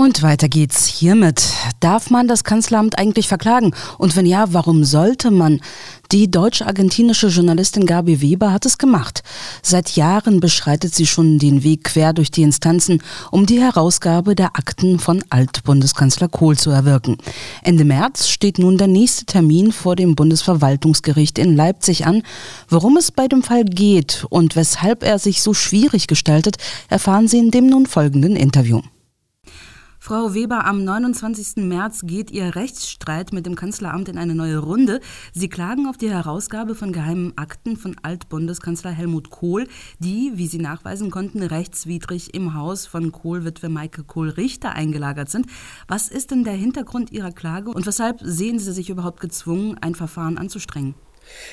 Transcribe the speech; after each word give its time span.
Und 0.00 0.22
weiter 0.22 0.48
geht's 0.48 0.86
hiermit. 0.86 1.42
Darf 1.80 2.08
man 2.08 2.26
das 2.26 2.42
Kanzleramt 2.42 2.98
eigentlich 2.98 3.28
verklagen? 3.28 3.74
Und 3.98 4.16
wenn 4.16 4.24
ja, 4.24 4.54
warum 4.54 4.82
sollte 4.82 5.30
man? 5.30 5.60
Die 6.10 6.30
deutsch-argentinische 6.30 7.26
Journalistin 7.26 7.84
Gabi 7.84 8.22
Weber 8.22 8.50
hat 8.50 8.64
es 8.64 8.78
gemacht. 8.78 9.22
Seit 9.62 9.96
Jahren 9.96 10.40
beschreitet 10.40 10.94
sie 10.94 11.06
schon 11.06 11.38
den 11.38 11.64
Weg 11.64 11.84
quer 11.84 12.14
durch 12.14 12.30
die 12.30 12.40
Instanzen, 12.40 13.02
um 13.30 13.44
die 13.44 13.60
Herausgabe 13.60 14.34
der 14.34 14.56
Akten 14.56 14.98
von 14.98 15.22
Altbundeskanzler 15.28 16.28
Kohl 16.28 16.56
zu 16.56 16.70
erwirken. 16.70 17.18
Ende 17.62 17.84
März 17.84 18.28
steht 18.28 18.58
nun 18.58 18.78
der 18.78 18.88
nächste 18.88 19.26
Termin 19.26 19.70
vor 19.70 19.96
dem 19.96 20.14
Bundesverwaltungsgericht 20.16 21.38
in 21.38 21.54
Leipzig 21.54 22.06
an. 22.06 22.22
Worum 22.70 22.96
es 22.96 23.12
bei 23.12 23.28
dem 23.28 23.42
Fall 23.42 23.66
geht 23.66 24.24
und 24.30 24.56
weshalb 24.56 25.02
er 25.02 25.18
sich 25.18 25.42
so 25.42 25.52
schwierig 25.52 26.06
gestaltet, 26.06 26.56
erfahren 26.88 27.28
Sie 27.28 27.36
in 27.36 27.50
dem 27.50 27.66
nun 27.66 27.84
folgenden 27.84 28.34
Interview. 28.34 28.80
Frau 30.10 30.34
Weber, 30.34 30.66
am 30.66 30.82
29. 30.82 31.58
März 31.58 32.00
geht 32.02 32.32
Ihr 32.32 32.56
Rechtsstreit 32.56 33.32
mit 33.32 33.46
dem 33.46 33.54
Kanzleramt 33.54 34.08
in 34.08 34.18
eine 34.18 34.34
neue 34.34 34.58
Runde. 34.58 34.98
Sie 35.32 35.48
klagen 35.48 35.86
auf 35.86 35.98
die 35.98 36.10
Herausgabe 36.10 36.74
von 36.74 36.90
geheimen 36.90 37.32
Akten 37.38 37.76
von 37.76 37.94
Altbundeskanzler 38.02 38.90
Helmut 38.90 39.30
Kohl, 39.30 39.68
die, 40.00 40.32
wie 40.34 40.48
Sie 40.48 40.58
nachweisen 40.58 41.12
konnten, 41.12 41.44
rechtswidrig 41.44 42.34
im 42.34 42.54
Haus 42.54 42.86
von 42.86 43.12
Kohl-Witwe 43.12 43.68
Maike 43.68 44.02
Kohl-Richter 44.02 44.72
eingelagert 44.72 45.30
sind. 45.30 45.46
Was 45.86 46.08
ist 46.08 46.32
denn 46.32 46.42
der 46.42 46.54
Hintergrund 46.54 47.12
Ihrer 47.12 47.30
Klage 47.30 47.70
und 47.70 47.86
weshalb 47.86 48.18
sehen 48.20 48.58
Sie 48.58 48.72
sich 48.72 48.90
überhaupt 48.90 49.20
gezwungen, 49.20 49.78
ein 49.80 49.94
Verfahren 49.94 50.38
anzustrengen? 50.38 50.96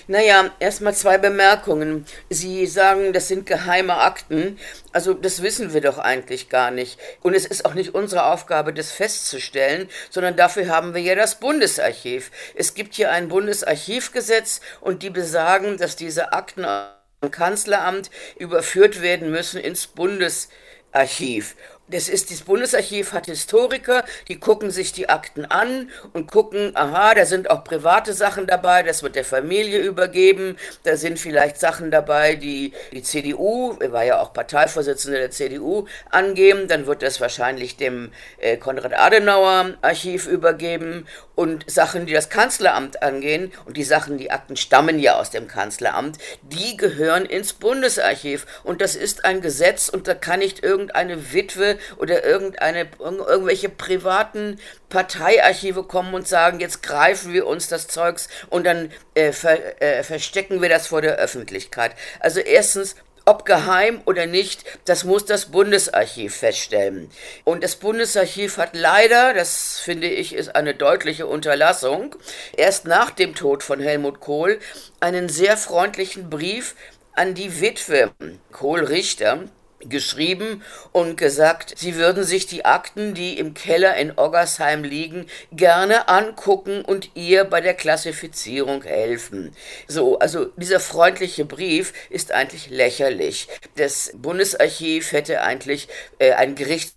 Naja, 0.07 0.51
erstmal 0.59 0.93
zwei 0.95 1.17
Bemerkungen. 1.17 2.05
Sie 2.29 2.65
sagen, 2.65 3.13
das 3.13 3.27
sind 3.27 3.45
geheime 3.45 3.95
Akten. 3.95 4.57
Also 4.91 5.13
das 5.13 5.41
wissen 5.41 5.73
wir 5.73 5.81
doch 5.81 5.97
eigentlich 5.97 6.49
gar 6.49 6.71
nicht. 6.71 6.99
Und 7.21 7.33
es 7.33 7.45
ist 7.45 7.65
auch 7.65 7.73
nicht 7.73 7.93
unsere 7.93 8.25
Aufgabe, 8.25 8.73
das 8.73 8.91
festzustellen, 8.91 9.89
sondern 10.09 10.35
dafür 10.35 10.69
haben 10.69 10.93
wir 10.93 11.01
ja 11.01 11.15
das 11.15 11.39
Bundesarchiv. 11.39 12.31
Es 12.55 12.73
gibt 12.73 12.95
hier 12.95 13.11
ein 13.11 13.27
Bundesarchivgesetz 13.27 14.61
und 14.81 15.03
die 15.03 15.09
besagen, 15.09 15.77
dass 15.77 15.95
diese 15.95 16.33
Akten 16.33 16.65
am 16.65 17.31
Kanzleramt 17.31 18.09
überführt 18.37 19.01
werden 19.01 19.31
müssen 19.31 19.59
ins 19.59 19.87
Bundesarchiv 19.87 21.55
das 21.89 22.09
ist 22.09 22.31
das 22.31 22.41
Bundesarchiv 22.41 23.13
hat 23.13 23.27
Historiker, 23.27 24.03
die 24.27 24.39
gucken 24.39 24.71
sich 24.71 24.91
die 24.91 25.09
Akten 25.09 25.45
an 25.45 25.89
und 26.13 26.29
gucken, 26.29 26.71
aha, 26.75 27.13
da 27.15 27.25
sind 27.25 27.49
auch 27.49 27.63
private 27.63 28.13
Sachen 28.13 28.47
dabei, 28.47 28.83
das 28.83 29.03
wird 29.03 29.15
der 29.15 29.23
Familie 29.23 29.79
übergeben, 29.79 30.57
da 30.83 30.97
sind 30.97 31.19
vielleicht 31.19 31.59
Sachen 31.59 31.91
dabei, 31.91 32.35
die 32.35 32.73
die 32.91 33.03
CDU, 33.03 33.75
er 33.79 33.91
war 33.91 34.03
ja 34.03 34.19
auch 34.19 34.33
Parteivorsitzender 34.33 35.19
der 35.19 35.31
CDU, 35.31 35.85
angeben, 36.09 36.67
dann 36.67 36.87
wird 36.87 37.01
das 37.01 37.21
wahrscheinlich 37.21 37.77
dem 37.77 38.11
äh, 38.39 38.57
Konrad-Adenauer-Archiv 38.57 40.27
übergeben 40.27 41.07
und 41.37 41.69
Sachen, 41.69 42.07
die 42.07 42.13
das 42.13 42.29
Kanzleramt 42.29 43.03
angehen 43.03 43.53
und 43.65 43.77
die 43.77 43.83
Sachen, 43.83 44.17
die 44.17 44.31
Akten 44.31 44.57
stammen 44.57 44.97
ja 44.97 45.19
aus 45.19 45.29
dem 45.29 45.47
Kanzleramt, 45.47 46.17
die 46.41 46.75
gehören 46.75 47.27
ins 47.27 47.53
Bundesarchiv 47.53 48.47
und 48.63 48.81
das 48.81 48.95
ist 48.95 49.23
ein 49.23 49.41
Gesetz 49.41 49.87
und 49.87 50.07
da 50.07 50.15
kann 50.15 50.39
nicht 50.39 50.63
irgendeine 50.63 51.33
Witwe 51.33 51.77
oder 51.97 52.25
irgendeine, 52.25 52.87
irgendwelche 52.99 53.69
privaten 53.69 54.59
Parteiarchive 54.89 55.83
kommen 55.83 56.15
und 56.15 56.27
sagen, 56.27 56.59
jetzt 56.59 56.81
greifen 56.81 57.33
wir 57.33 57.45
uns 57.45 57.67
das 57.67 57.87
Zeugs 57.87 58.29
und 58.49 58.65
dann 58.65 58.91
äh, 59.13 59.31
ver, 59.31 59.79
äh, 59.79 60.01
verstecken 60.01 60.63
wir 60.63 60.69
das 60.69 60.87
vor 60.87 61.03
der 61.03 61.17
Öffentlichkeit. 61.17 61.91
Also 62.19 62.39
erstens, 62.39 62.95
ob 63.27 63.45
geheim 63.45 64.01
oder 64.05 64.25
nicht, 64.25 64.63
das 64.85 65.03
muss 65.03 65.25
das 65.25 65.47
Bundesarchiv 65.47 66.35
feststellen. 66.35 67.09
Und 67.43 67.63
das 67.63 67.75
Bundesarchiv 67.75 68.57
hat 68.57 68.75
leider, 68.75 69.33
das 69.33 69.79
finde 69.79 70.07
ich, 70.07 70.33
ist 70.33 70.55
eine 70.55 70.73
deutliche 70.73 71.27
Unterlassung, 71.27 72.15
erst 72.55 72.85
nach 72.85 73.11
dem 73.11 73.35
Tod 73.35 73.63
von 73.63 73.81
Helmut 73.81 74.21
Kohl 74.21 74.59
einen 75.01 75.27
sehr 75.27 75.57
freundlichen 75.57 76.29
Brief 76.29 76.75
an 77.13 77.33
die 77.33 77.59
Witwe 77.59 78.11
Kohl 78.51 78.83
Richter 78.83 79.43
geschrieben 79.89 80.63
und 80.91 81.17
gesagt, 81.17 81.73
sie 81.77 81.95
würden 81.95 82.23
sich 82.23 82.47
die 82.47 82.65
Akten, 82.65 83.13
die 83.13 83.37
im 83.37 83.53
Keller 83.53 83.95
in 83.95 84.17
Oggersheim 84.17 84.83
liegen, 84.83 85.27
gerne 85.51 86.07
angucken 86.09 86.83
und 86.83 87.11
ihr 87.15 87.43
bei 87.43 87.61
der 87.61 87.73
Klassifizierung 87.73 88.83
helfen. 88.83 89.55
So, 89.87 90.19
also 90.19 90.45
dieser 90.57 90.79
freundliche 90.79 91.45
Brief 91.45 91.93
ist 92.09 92.31
eigentlich 92.31 92.69
lächerlich. 92.69 93.47
Das 93.75 94.11
Bundesarchiv 94.15 95.11
hätte 95.11 95.41
eigentlich 95.41 95.87
äh, 96.19 96.33
ein 96.33 96.55
Gericht 96.55 96.93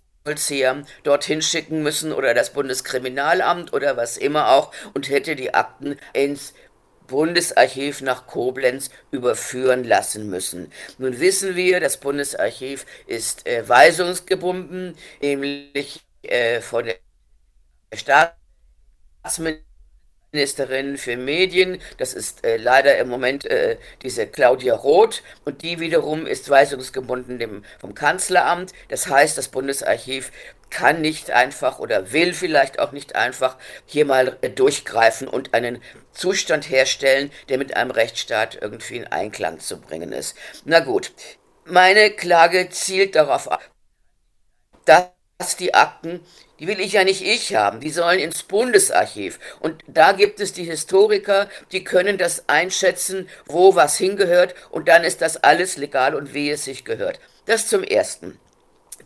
dorthin 1.03 1.41
schicken 1.41 1.81
müssen 1.81 2.13
oder 2.13 2.35
das 2.35 2.53
Bundeskriminalamt 2.53 3.73
oder 3.73 3.97
was 3.97 4.17
immer 4.17 4.51
auch 4.51 4.71
und 4.93 5.09
hätte 5.09 5.35
die 5.35 5.53
Akten 5.55 5.97
ins 6.13 6.53
Bundesarchiv 7.11 8.01
nach 8.01 8.25
Koblenz 8.25 8.89
überführen 9.11 9.83
lassen 9.83 10.29
müssen. 10.29 10.71
Nun 10.97 11.19
wissen 11.19 11.55
wir, 11.55 11.79
das 11.79 11.97
Bundesarchiv 11.97 12.85
ist 13.05 13.45
äh, 13.45 13.67
weisungsgebunden, 13.67 14.97
nämlich 15.21 16.01
äh, 16.23 16.61
von 16.61 16.85
der 16.85 16.95
Staatsministerin 17.93 19.70
für 20.33 21.17
Medien, 21.17 21.81
das 21.97 22.13
ist 22.13 22.45
äh, 22.45 22.55
leider 22.55 22.97
im 22.99 23.09
Moment 23.09 23.43
äh, 23.43 23.77
diese 24.01 24.27
Claudia 24.27 24.75
Roth 24.75 25.23
und 25.43 25.61
die 25.61 25.81
wiederum 25.81 26.25
ist 26.25 26.49
weisungsgebunden 26.49 27.37
dem, 27.37 27.65
vom 27.81 27.93
Kanzleramt. 27.93 28.71
Das 28.87 29.07
heißt, 29.07 29.37
das 29.37 29.49
Bundesarchiv 29.49 30.31
kann 30.69 31.01
nicht 31.01 31.31
einfach 31.31 31.79
oder 31.79 32.13
will 32.13 32.33
vielleicht 32.33 32.79
auch 32.79 32.93
nicht 32.93 33.17
einfach 33.17 33.57
hier 33.85 34.05
mal 34.05 34.37
äh, 34.39 34.49
durchgreifen 34.49 35.27
und 35.27 35.53
einen 35.53 35.81
Zustand 36.13 36.69
herstellen, 36.69 37.29
der 37.49 37.57
mit 37.57 37.75
einem 37.75 37.91
Rechtsstaat 37.91 38.57
irgendwie 38.61 38.95
in 38.95 39.07
Einklang 39.07 39.59
zu 39.59 39.81
bringen 39.81 40.13
ist. 40.13 40.37
Na 40.63 40.79
gut, 40.79 41.11
meine 41.65 42.09
Klage 42.09 42.69
zielt 42.69 43.15
darauf 43.15 43.51
ab, 43.51 43.69
dass 44.85 45.57
die 45.59 45.73
Akten, 45.73 46.21
die 46.61 46.67
will 46.67 46.79
ich 46.79 46.93
ja 46.93 47.03
nicht 47.03 47.23
ich 47.23 47.55
haben, 47.55 47.79
die 47.79 47.89
sollen 47.89 48.19
ins 48.19 48.43
Bundesarchiv. 48.43 49.39
Und 49.59 49.83
da 49.87 50.11
gibt 50.11 50.39
es 50.39 50.53
die 50.53 50.63
Historiker, 50.63 51.49
die 51.71 51.83
können 51.83 52.19
das 52.19 52.47
einschätzen, 52.47 53.27
wo 53.47 53.73
was 53.73 53.97
hingehört 53.97 54.53
und 54.69 54.87
dann 54.87 55.03
ist 55.03 55.21
das 55.21 55.37
alles 55.37 55.77
legal 55.77 56.13
und 56.13 56.35
wie 56.35 56.51
es 56.51 56.65
sich 56.65 56.85
gehört. 56.85 57.19
Das 57.47 57.67
zum 57.67 57.83
Ersten. 57.83 58.39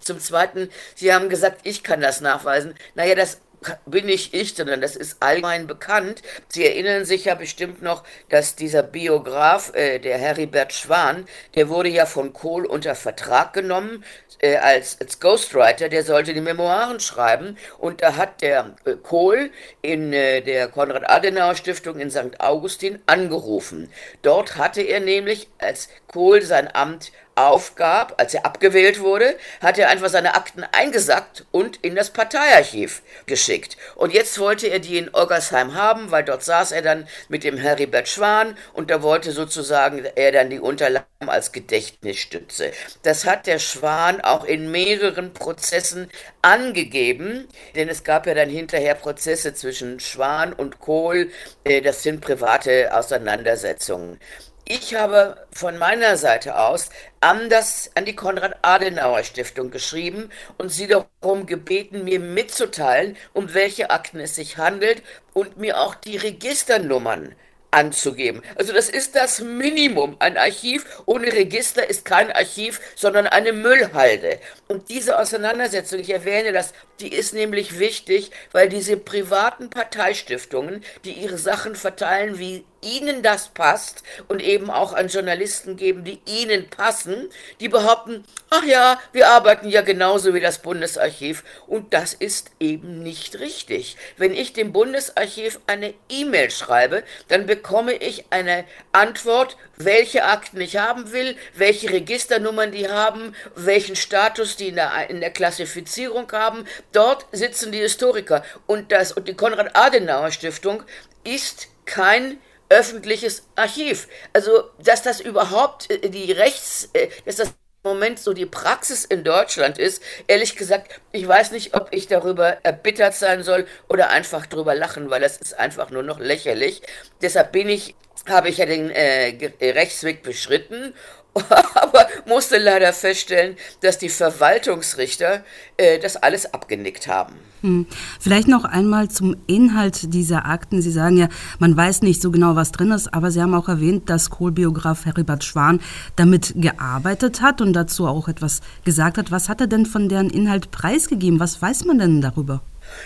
Zum 0.02 0.20
Zweiten, 0.20 0.70
Sie 0.96 1.14
haben 1.14 1.30
gesagt, 1.30 1.62
ich 1.64 1.82
kann 1.82 2.02
das 2.02 2.20
nachweisen. 2.20 2.76
Naja, 2.94 3.16
das 3.16 3.40
bin 3.86 4.06
nicht 4.06 4.34
ich, 4.34 4.56
sondern 4.56 4.82
das 4.82 4.96
ist 4.96 5.22
allgemein 5.22 5.68
bekannt. 5.68 6.22
Sie 6.48 6.66
erinnern 6.66 7.06
sich 7.06 7.26
ja 7.26 7.36
bestimmt 7.36 7.82
noch, 7.82 8.04
dass 8.30 8.56
dieser 8.56 8.84
Biograf, 8.84 9.74
äh, 9.74 10.00
der 10.00 10.18
Heribert 10.18 10.74
Schwan, 10.74 11.26
der 11.56 11.70
wurde 11.70 11.90
ja 11.90 12.06
von 12.06 12.34
Kohl 12.34 12.66
unter 12.66 12.96
Vertrag 12.96 13.54
genommen 13.54 14.04
äh, 14.40 14.58
als, 14.58 15.00
als 15.00 15.20
Ghostwriter, 15.20 15.90
der 15.90 16.04
sollte 16.04 16.34
die 16.34 16.42
Memoiren 16.42 17.00
schreiben 17.00 17.58
und 17.78 18.02
da 18.02 18.16
hat 18.16 18.42
der 18.42 18.76
äh, 18.86 18.94
Kohl 18.96 19.52
in 19.82 20.14
äh, 20.14 20.42
der 20.42 20.68
Konrad-Adenauer-Stiftung 20.68 22.00
in 22.00 22.12
St. 22.12 22.40
Augustin 22.40 23.00
angerufen. 23.06 23.92
Dort 24.22 24.58
hatte 24.58 24.82
er 24.82 25.00
nämlich, 25.00 25.50
als 25.58 25.90
Kohl 26.08 26.42
sein 26.42 26.74
Amt 26.74 27.12
aufgab, 27.36 28.16
als 28.18 28.34
er 28.34 28.46
abgewählt 28.46 29.02
wurde, 29.02 29.38
hat 29.62 29.78
er 29.78 29.90
einfach 29.90 30.10
seine 30.10 30.36
Akten 30.36 30.64
eingesackt 30.72 31.46
und 31.52 31.78
in 31.78 31.96
das 31.96 32.10
Parteiarchiv 32.10 33.02
geschickt. 33.26 33.78
Und 33.96 34.14
jetzt 34.14 34.40
wollte 34.40 34.68
er 34.68 34.80
die 34.80 34.98
in 34.98 35.14
Oggersheim 35.14 35.74
haben, 35.74 36.12
weil 36.12 36.24
dort 36.24 36.44
saß 36.44 36.72
er 36.72 36.82
dann 36.82 37.08
mit 37.28 37.44
dem 37.44 37.58
Heribert 37.58 38.08
Schwan 38.08 38.58
und 38.74 38.90
da 38.90 39.02
wollte 39.02 39.32
sozusagen 39.32 40.06
er 40.16 40.32
dann 40.32 40.50
die 40.50 40.60
Unterlagen 40.60 41.06
als 41.28 41.52
Gedächtnisstütze. 41.52 42.72
Das 43.04 43.26
hat 43.26 43.48
der 43.48 43.60
Schwan 43.60 44.22
auch 44.22 44.46
in 44.46 44.72
mehreren 44.72 45.34
Prozessen 45.34 46.10
angegeben, 46.42 47.48
denn 47.76 47.90
es 47.90 48.04
gab 48.04 48.28
ja 48.28 48.34
dann 48.34 48.50
hinterher 48.50 48.96
Prozesse 48.96 49.54
zwischen 49.54 50.00
Schwan 50.00 50.54
und 50.54 50.80
Kohl, 50.80 51.32
äh, 51.64 51.82
das 51.82 52.04
sind 52.04 52.22
private 52.22 52.96
Auseinandersetzungen. 52.96 54.20
Ich 54.68 54.96
habe 54.96 55.38
von 55.52 55.78
meiner 55.78 56.18
Seite 56.18 56.58
aus 56.58 56.90
an, 57.22 57.52
das, 57.52 57.92
an 57.94 58.06
die 58.06 58.16
Konrad-Adenauer-Stiftung 58.16 59.70
geschrieben 59.70 60.32
und 60.58 60.70
sie 60.70 60.88
darum 60.88 61.46
gebeten, 61.46 62.04
mir 62.04 62.20
mitzuteilen, 62.20 63.16
um 63.34 63.54
welche 63.54 63.92
Akten 63.92 64.20
es 64.20 64.34
sich 64.34 64.58
handelt 64.58 65.04
und 65.34 65.58
mir 65.58 65.80
auch 65.80 65.94
die 65.94 66.18
Registernummern 66.18 67.36
anzugeben. 67.70 68.42
Also 68.56 68.74
das 68.74 68.90
ist 68.90 69.16
das 69.16 69.40
Minimum. 69.40 70.16
Ein 70.18 70.36
Archiv 70.36 71.04
ohne 71.06 71.28
Register 71.28 71.88
ist 71.88 72.04
kein 72.04 72.32
Archiv, 72.32 72.80
sondern 72.96 73.28
eine 73.28 73.54
Müllhalde. 73.54 74.40
Und 74.68 74.90
diese 74.90 75.20
Auseinandersetzung, 75.20 76.00
ich 76.00 76.10
erwähne 76.10 76.54
das, 76.54 76.74
die 77.02 77.14
ist 77.14 77.34
nämlich 77.34 77.78
wichtig, 77.78 78.32
weil 78.52 78.70
diese 78.70 78.98
privaten 78.98 79.70
Parteistiftungen, 79.70 80.84
die 81.04 81.12
ihre 81.12 81.38
Sachen 81.38 81.76
verteilen 81.76 82.40
wie 82.40 82.66
ihnen 82.86 83.24
das 83.24 83.50
passt 83.50 84.04
und 84.28 84.42
eben 84.42 84.70
auch 84.70 84.94
an 84.94 85.08
Journalisten 85.08 85.76
geben, 85.76 86.04
die 86.04 86.22
ihnen 86.26 86.70
passen, 86.70 87.30
die 87.60 87.68
behaupten, 87.68 88.24
ach 88.50 88.64
ja, 88.64 89.00
wir 89.12 89.28
arbeiten 89.30 89.68
ja 89.68 89.82
genauso 89.82 90.34
wie 90.34 90.40
das 90.40 90.60
Bundesarchiv. 90.60 91.44
Und 91.68 91.94
das 91.94 92.14
ist 92.14 92.52
eben 92.60 93.04
nicht 93.04 93.40
richtig. 93.40 93.98
Wenn 94.18 94.34
ich 94.34 94.54
dem 94.54 94.72
Bundesarchiv 94.72 95.60
eine 95.68 95.94
E-Mail 96.10 96.52
schreibe, 96.52 97.04
dann 97.28 97.46
bekomme 97.46 97.94
ich 97.94 98.26
eine 98.30 98.66
Antwort, 98.92 99.58
welche 99.78 100.24
Akten 100.24 100.62
ich 100.62 100.78
haben 100.78 101.12
will, 101.12 101.36
welche 101.56 101.90
Registernummern 101.90 102.72
die 102.72 102.90
haben, 102.90 103.36
welchen 103.56 103.96
Status 103.96 104.56
die 104.56 104.70
in 104.70 104.76
der, 104.76 105.10
in 105.10 105.20
der 105.20 105.32
Klassifizierung 105.32 106.32
haben. 106.32 106.66
Dort 106.92 107.26
sitzen 107.32 107.72
die 107.72 107.80
Historiker. 107.80 108.44
Und, 108.68 108.92
das, 108.92 109.12
und 109.12 109.28
die 109.28 109.34
Konrad-Adenauer-Stiftung 109.34 110.84
ist 111.24 111.68
kein 111.86 112.40
öffentliches 112.70 113.48
Archiv. 113.56 114.08
Also, 114.34 114.70
dass 114.84 115.04
das 115.04 115.20
überhaupt 115.20 115.90
äh, 115.90 116.10
die 116.10 116.32
Rechts, 116.32 116.90
äh, 116.94 117.10
dass 117.26 117.38
das 117.38 117.48
im 117.50 117.92
Moment 117.92 118.20
so 118.20 118.34
die 118.34 118.48
Praxis 118.48 119.06
in 119.06 119.24
Deutschland 119.24 119.78
ist, 119.78 120.02
ehrlich 120.28 120.56
gesagt, 120.56 121.00
ich 121.12 121.28
weiß 121.28 121.52
nicht, 121.52 121.76
ob 121.76 121.90
ich 121.92 122.08
darüber 122.08 122.58
erbittert 122.64 123.14
sein 123.14 123.44
soll 123.44 123.68
oder 123.88 124.10
einfach 124.10 124.48
drüber 124.48 124.74
lachen, 124.74 125.10
weil 125.12 125.22
das 125.22 125.38
ist 125.38 125.58
einfach 125.60 125.92
nur 125.92 126.02
noch 126.02 126.20
lächerlich. 126.20 126.82
Deshalb 127.22 127.52
bin 127.52 127.70
ich, 127.70 127.96
habe 128.28 128.50
ich 128.50 128.58
ja 128.58 128.66
den 128.66 128.90
äh, 128.90 129.38
Rechtsweg 129.62 130.24
beschritten 130.24 130.96
aber 131.76 132.08
musste 132.26 132.58
leider 132.58 132.94
feststellen, 132.94 133.58
dass 133.82 133.98
die 133.98 134.10
Verwaltungsrichter 134.10 135.44
äh, 135.78 136.00
das 136.00 136.16
alles 136.16 136.54
abgenickt 136.54 137.08
haben. 137.08 137.36
Hm. 137.62 137.88
Vielleicht 138.20 138.48
noch 138.48 138.64
einmal 138.64 139.10
zum 139.10 139.36
Inhalt 139.48 140.14
dieser 140.14 140.46
Akten. 140.46 140.82
Sie 140.82 140.92
sagen 140.92 141.18
ja, 141.18 141.30
man 141.60 141.76
weiß 141.76 142.04
nicht 142.04 142.22
so 142.22 142.32
genau, 142.32 142.56
was 142.56 142.72
drin 142.72 142.92
ist, 142.92 143.14
aber 143.14 143.32
Sie 143.32 143.42
haben 143.42 143.54
auch 143.54 143.68
erwähnt, 143.68 144.10
dass 144.10 144.30
Kohlbiograf 144.30 145.06
Heribert 145.06 145.44
Schwan 145.44 145.82
damit 146.16 146.54
gearbeitet 146.56 147.42
hat 147.42 147.62
und 147.62 147.74
dazu 147.74 148.08
auch 148.08 148.28
etwas 148.28 148.62
gesagt 148.84 149.18
hat. 149.18 149.32
Was 149.32 149.50
hat 149.50 149.62
er 149.62 149.68
denn 149.68 149.86
von 149.86 150.10
deren 150.10 150.30
Inhalt 150.30 150.72
preisgegeben? 150.72 151.40
Was 151.40 151.62
weiß 151.62 151.86
man 151.86 152.00
denn 152.00 152.22
darüber? 152.22 152.62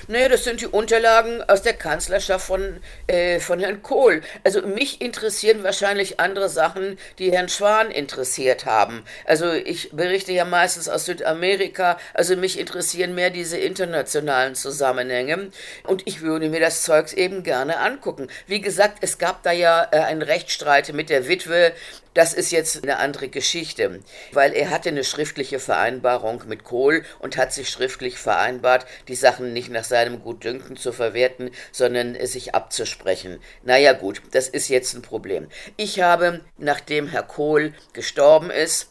Nee, 0.08 0.28
das 0.28 0.44
sind 0.44 0.62
die 0.62 0.68
Unterlagen 0.68 1.44
aus 1.44 1.62
der 1.62 1.74
Kanzlerschaft 1.74 2.46
von, 2.46 2.80
äh, 3.08 3.40
von 3.40 3.60
Herrn 3.60 3.82
Kohl. 3.82 4.22
Also 4.44 4.62
mich 4.62 5.02
interessieren 5.02 5.64
wahrscheinlich 5.64 6.20
andere 6.20 6.50
Sachen, 6.50 6.98
die 7.18 7.32
Herrn 7.32 7.50
Schwan 7.50 7.92
interessiert 7.92 8.66
haben. 8.66 9.04
Also 9.26 9.52
ich 9.52 9.92
berichte 9.92 10.32
ja 10.32 10.46
meistens 10.46 10.90
aus 10.90 11.06
Südamerika, 11.06 11.98
also 12.14 12.36
mich 12.36 12.60
interessieren 12.60 13.16
mehr 13.16 13.30
diese 13.30 13.58
internationalen 13.58 14.56
Zusammenhänge 14.56 15.52
und 15.84 16.04
ich 16.06 16.22
würde 16.22 16.50
mir 16.50 16.60
das 16.60 16.84
Zeugs 16.84 17.14
eben 17.14 17.44
gerne 17.44 17.80
angucken. 17.80 18.28
Wie 18.48 18.62
gesagt, 18.62 19.00
es 19.02 19.18
gab 19.18 19.44
da 19.44 19.52
ja 19.52 19.88
äh, 19.92 20.00
einen 20.00 20.22
Rechtsstreit 20.22 20.94
mit 20.94 21.10
der 21.10 21.28
Witwe 21.28 21.74
das 22.20 22.34
ist 22.34 22.52
jetzt 22.52 22.84
eine 22.84 22.98
andere 22.98 23.30
Geschichte, 23.30 24.02
weil 24.34 24.52
er 24.52 24.72
hatte 24.72 24.90
eine 24.90 25.06
schriftliche 25.06 25.58
Vereinbarung 25.58 26.44
mit 26.48 26.66
Kohl 26.66 27.06
und 27.20 27.38
hat 27.38 27.54
sich 27.54 27.70
schriftlich 27.70 28.18
vereinbart, 28.18 28.86
die 29.08 29.16
Sachen 29.16 29.54
nicht 29.54 29.70
nach 29.70 29.86
seinem 29.86 30.22
Gutdünken 30.22 30.76
zu 30.76 30.92
verwerten, 30.92 31.50
sondern 31.72 32.18
sich 32.26 32.54
abzusprechen. 32.54 33.40
Naja 33.64 33.94
gut, 33.94 34.22
das 34.32 34.50
ist 34.50 34.68
jetzt 34.68 34.96
ein 34.96 35.02
Problem. 35.02 35.48
Ich 35.78 36.02
habe, 36.02 36.42
nachdem 36.58 37.08
Herr 37.08 37.24
Kohl 37.24 37.74
gestorben 37.94 38.50
ist, 38.50 38.90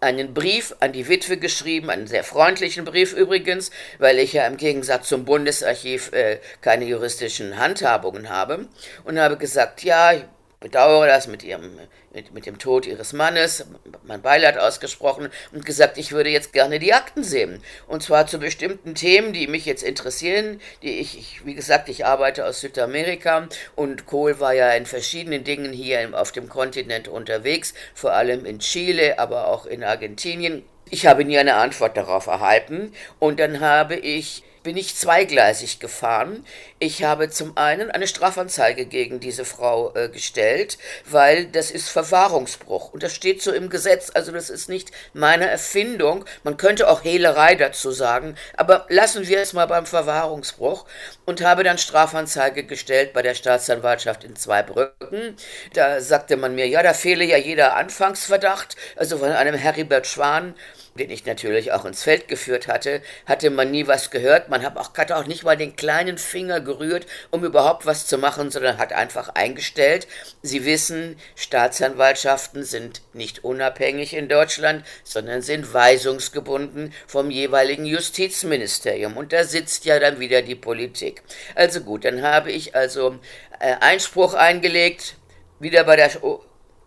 einen 0.00 0.32
Brief 0.32 0.74
an 0.80 0.92
die 0.92 1.08
Witwe 1.08 1.36
geschrieben, 1.36 1.90
einen 1.90 2.06
sehr 2.06 2.24
freundlichen 2.24 2.86
Brief 2.86 3.12
übrigens, 3.12 3.70
weil 3.98 4.18
ich 4.18 4.32
ja 4.32 4.46
im 4.46 4.56
Gegensatz 4.56 5.08
zum 5.08 5.26
Bundesarchiv 5.26 6.10
äh, 6.12 6.38
keine 6.62 6.86
juristischen 6.86 7.58
Handhabungen 7.58 8.30
habe, 8.30 8.66
und 9.04 9.20
habe 9.20 9.36
gesagt, 9.36 9.82
ja, 9.82 10.12
ich 10.14 10.24
bedauere 10.62 11.08
das 11.08 11.26
mit 11.26 11.42
ihrem 11.42 11.78
mit, 12.12 12.32
mit 12.34 12.46
dem 12.46 12.58
Tod 12.58 12.86
ihres 12.86 13.12
Mannes, 13.12 13.66
mein 14.04 14.22
Beileid 14.22 14.58
ausgesprochen 14.58 15.30
und 15.52 15.64
gesagt, 15.64 15.98
ich 15.98 16.12
würde 16.12 16.30
jetzt 16.30 16.52
gerne 16.52 16.78
die 16.78 16.92
Akten 16.92 17.24
sehen. 17.24 17.62
Und 17.86 18.02
zwar 18.02 18.26
zu 18.26 18.38
bestimmten 18.38 18.94
Themen, 18.94 19.32
die 19.32 19.46
mich 19.46 19.66
jetzt 19.66 19.82
interessieren, 19.82 20.60
die 20.82 20.98
ich, 20.98 21.18
ich 21.18 21.46
wie 21.46 21.54
gesagt, 21.54 21.88
ich 21.88 22.06
arbeite 22.06 22.46
aus 22.46 22.60
Südamerika 22.60 23.48
und 23.74 24.06
Kohl 24.06 24.40
war 24.40 24.52
ja 24.52 24.70
in 24.72 24.86
verschiedenen 24.86 25.44
Dingen 25.44 25.72
hier 25.72 26.10
auf 26.12 26.32
dem 26.32 26.48
Kontinent 26.48 27.08
unterwegs, 27.08 27.74
vor 27.94 28.12
allem 28.12 28.44
in 28.44 28.58
Chile, 28.58 29.18
aber 29.18 29.48
auch 29.48 29.66
in 29.66 29.84
Argentinien. 29.84 30.64
Ich 30.90 31.06
habe 31.06 31.24
nie 31.24 31.38
eine 31.38 31.54
Antwort 31.54 31.96
darauf 31.96 32.26
erhalten 32.26 32.92
und 33.18 33.40
dann 33.40 33.60
habe 33.60 33.96
ich 33.96 34.44
bin 34.62 34.76
ich 34.76 34.96
zweigleisig 34.96 35.80
gefahren. 35.80 36.44
Ich 36.78 37.04
habe 37.04 37.30
zum 37.30 37.56
einen 37.56 37.90
eine 37.90 38.06
Strafanzeige 38.06 38.86
gegen 38.86 39.20
diese 39.20 39.44
Frau 39.44 39.94
äh, 39.94 40.08
gestellt, 40.08 40.78
weil 41.06 41.46
das 41.46 41.70
ist 41.70 41.88
Verwahrungsbruch. 41.88 42.92
Und 42.92 43.02
das 43.02 43.14
steht 43.14 43.42
so 43.42 43.52
im 43.52 43.70
Gesetz, 43.70 44.10
also 44.14 44.32
das 44.32 44.50
ist 44.50 44.68
nicht 44.68 44.90
meine 45.12 45.48
Erfindung. 45.48 46.24
Man 46.44 46.56
könnte 46.56 46.88
auch 46.88 47.04
Hehlerei 47.04 47.54
dazu 47.54 47.90
sagen, 47.90 48.36
aber 48.56 48.86
lassen 48.88 49.26
wir 49.28 49.40
es 49.40 49.52
mal 49.52 49.66
beim 49.66 49.86
Verwahrungsbruch. 49.86 50.86
Und 51.24 51.42
habe 51.42 51.62
dann 51.62 51.78
Strafanzeige 51.78 52.64
gestellt 52.64 53.12
bei 53.12 53.22
der 53.22 53.34
Staatsanwaltschaft 53.34 54.24
in 54.24 54.34
Zweibrücken. 54.36 55.36
Da 55.72 56.00
sagte 56.00 56.36
man 56.36 56.54
mir, 56.54 56.66
ja, 56.66 56.82
da 56.82 56.94
fehle 56.94 57.24
ja 57.24 57.36
jeder 57.36 57.76
Anfangsverdacht, 57.76 58.76
also 58.96 59.18
von 59.18 59.30
einem 59.30 59.54
Heribert 59.54 60.06
Schwan 60.06 60.54
den 60.98 61.10
ich 61.10 61.24
natürlich 61.24 61.72
auch 61.72 61.84
ins 61.84 62.02
Feld 62.02 62.28
geführt 62.28 62.68
hatte, 62.68 63.02
hatte 63.26 63.50
man 63.50 63.70
nie 63.70 63.86
was 63.86 64.10
gehört. 64.10 64.48
Man 64.48 64.62
hat 64.62 64.76
auch, 64.76 64.94
hatte 64.94 65.16
auch 65.16 65.26
nicht 65.26 65.44
mal 65.44 65.56
den 65.56 65.76
kleinen 65.76 66.18
Finger 66.18 66.60
gerührt, 66.60 67.06
um 67.30 67.44
überhaupt 67.44 67.86
was 67.86 68.06
zu 68.06 68.18
machen, 68.18 68.50
sondern 68.50 68.78
hat 68.78 68.92
einfach 68.92 69.30
eingestellt. 69.30 70.06
Sie 70.42 70.64
wissen, 70.64 71.16
Staatsanwaltschaften 71.34 72.64
sind 72.64 73.02
nicht 73.14 73.44
unabhängig 73.44 74.14
in 74.14 74.28
Deutschland, 74.28 74.84
sondern 75.04 75.42
sind 75.42 75.72
weisungsgebunden 75.72 76.92
vom 77.06 77.30
jeweiligen 77.30 77.86
Justizministerium. 77.86 79.16
Und 79.16 79.32
da 79.32 79.44
sitzt 79.44 79.84
ja 79.84 79.98
dann 79.98 80.20
wieder 80.20 80.42
die 80.42 80.54
Politik. 80.54 81.22
Also 81.54 81.80
gut, 81.80 82.04
dann 82.04 82.22
habe 82.22 82.52
ich 82.52 82.74
also 82.74 83.18
äh, 83.60 83.76
Einspruch 83.80 84.34
eingelegt, 84.34 85.16
wieder 85.58 85.84
bei 85.84 85.96
der 85.96 86.10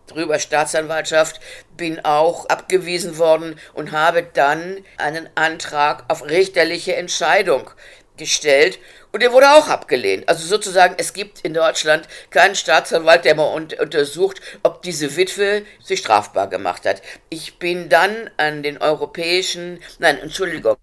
drüber 0.06 0.38
Staatsanwaltschaft, 0.38 1.40
bin 1.76 2.04
auch 2.04 2.46
abgewiesen 2.46 3.18
worden 3.18 3.58
und 3.74 3.92
habe 3.92 4.22
dann 4.22 4.84
einen 4.98 5.28
Antrag 5.34 6.04
auf 6.08 6.24
richterliche 6.24 6.96
Entscheidung 6.96 7.70
gestellt 8.16 8.78
und 9.12 9.22
der 9.22 9.32
wurde 9.32 9.50
auch 9.50 9.68
abgelehnt. 9.68 10.28
Also 10.28 10.46
sozusagen, 10.46 10.94
es 10.98 11.14
gibt 11.14 11.40
in 11.40 11.54
Deutschland 11.54 12.06
keinen 12.30 12.54
Staatsanwalt, 12.54 13.24
der 13.24 13.34
mal 13.34 13.44
untersucht, 13.44 14.40
ob 14.62 14.82
diese 14.82 15.16
Witwe 15.16 15.64
sich 15.82 16.00
strafbar 16.00 16.48
gemacht 16.48 16.84
hat. 16.84 17.00
Ich 17.30 17.58
bin 17.58 17.88
dann 17.88 18.28
an 18.36 18.62
den 18.62 18.76
europäischen, 18.76 19.80
nein, 19.98 20.18
Entschuldigung, 20.18 20.76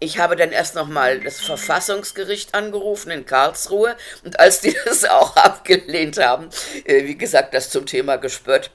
ich 0.00 0.18
habe 0.18 0.36
dann 0.36 0.52
erst 0.52 0.74
nochmal 0.74 1.20
das 1.20 1.40
Verfassungsgericht 1.40 2.54
angerufen 2.54 3.10
in 3.10 3.26
Karlsruhe 3.26 3.96
und 4.24 4.38
als 4.40 4.60
die 4.60 4.76
das 4.84 5.04
auch 5.04 5.36
abgelehnt 5.36 6.18
haben, 6.18 6.48
äh, 6.84 7.04
wie 7.04 7.16
gesagt, 7.16 7.54
das 7.54 7.70
zum 7.70 7.86
Thema 7.86 8.16
gespürt, 8.16 8.70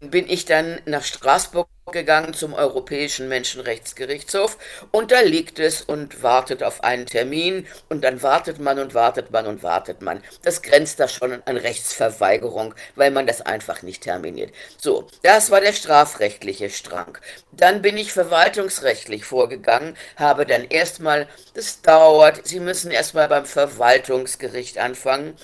bin 0.00 0.28
ich 0.28 0.44
dann 0.44 0.80
nach 0.84 1.04
Straßburg 1.04 1.68
gegangen 1.92 2.32
zum 2.32 2.54
Europäischen 2.54 3.28
Menschenrechtsgerichtshof 3.28 4.56
und 4.90 5.12
da 5.12 5.20
liegt 5.20 5.58
es 5.58 5.82
und 5.82 6.22
wartet 6.22 6.62
auf 6.62 6.82
einen 6.82 7.06
Termin 7.06 7.66
und 7.88 8.02
dann 8.02 8.22
wartet 8.22 8.58
man 8.58 8.78
und 8.78 8.94
wartet 8.94 9.30
man 9.30 9.46
und 9.46 9.62
wartet 9.62 10.00
man. 10.00 10.22
Das 10.42 10.62
grenzt 10.62 11.00
da 11.00 11.08
schon 11.08 11.42
an 11.44 11.56
Rechtsverweigerung, 11.56 12.74
weil 12.94 13.10
man 13.10 13.26
das 13.26 13.42
einfach 13.42 13.82
nicht 13.82 14.04
terminiert. 14.04 14.52
So, 14.78 15.06
das 15.22 15.50
war 15.50 15.60
der 15.60 15.72
strafrechtliche 15.72 16.70
Strang. 16.70 17.18
Dann 17.52 17.82
bin 17.82 17.96
ich 17.96 18.12
verwaltungsrechtlich 18.12 19.24
vorgegangen, 19.24 19.96
habe 20.16 20.46
dann 20.46 20.64
erstmal, 20.72 21.28
das 21.54 21.82
dauert, 21.82 22.46
Sie 22.46 22.60
müssen 22.60 22.90
erstmal 22.90 23.28
beim 23.28 23.46
Verwaltungsgericht 23.46 24.78
anfangen 24.78 25.36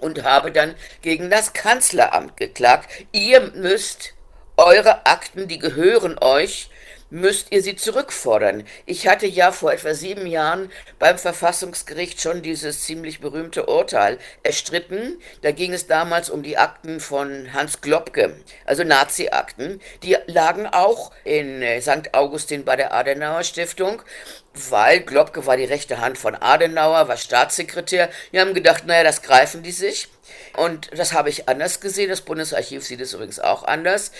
und 0.00 0.24
habe 0.24 0.52
dann 0.52 0.74
gegen 1.02 1.30
das 1.30 1.52
Kanzleramt 1.52 2.36
geklagt. 2.36 2.90
Ihr 3.12 3.40
müsst 3.54 4.14
eure 4.56 5.06
Akten, 5.06 5.48
die 5.48 5.58
gehören 5.58 6.18
euch, 6.20 6.70
müsst 7.10 7.52
ihr 7.52 7.62
sie 7.62 7.76
zurückfordern. 7.76 8.64
Ich 8.84 9.08
hatte 9.08 9.26
ja 9.26 9.52
vor 9.52 9.72
etwa 9.72 9.94
sieben 9.94 10.26
Jahren 10.26 10.70
beim 10.98 11.16
Verfassungsgericht 11.16 12.20
schon 12.20 12.42
dieses 12.42 12.82
ziemlich 12.82 13.20
berühmte 13.20 13.66
Urteil 13.66 14.18
erstritten. 14.42 15.18
Da 15.42 15.52
ging 15.52 15.72
es 15.72 15.86
damals 15.86 16.28
um 16.28 16.42
die 16.42 16.58
Akten 16.58 17.00
von 17.00 17.52
Hans 17.52 17.80
Globke, 17.80 18.36
also 18.66 18.84
Nazi-Akten. 18.84 19.80
Die 20.02 20.16
lagen 20.26 20.66
auch 20.66 21.12
in 21.24 21.62
äh, 21.62 21.80
St. 21.80 22.12
Augustin 22.12 22.64
bei 22.64 22.76
der 22.76 22.92
Adenauer 22.92 23.42
Stiftung 23.44 24.02
weil 24.70 25.00
Globke 25.00 25.46
war 25.46 25.56
die 25.56 25.64
rechte 25.64 26.00
Hand 26.00 26.18
von 26.18 26.34
Adenauer, 26.34 27.08
war 27.08 27.16
Staatssekretär. 27.16 28.10
Wir 28.30 28.40
haben 28.40 28.54
gedacht, 28.54 28.86
naja, 28.86 29.04
das 29.04 29.22
greifen 29.22 29.62
die 29.62 29.72
sich. 29.72 30.08
Und 30.56 30.90
das 30.96 31.12
habe 31.12 31.30
ich 31.30 31.48
anders 31.48 31.80
gesehen. 31.80 32.10
Das 32.10 32.22
Bundesarchiv 32.22 32.84
sieht 32.84 33.00
es 33.00 33.12
übrigens 33.12 33.40
auch 33.40 33.64
anders. 33.64 34.12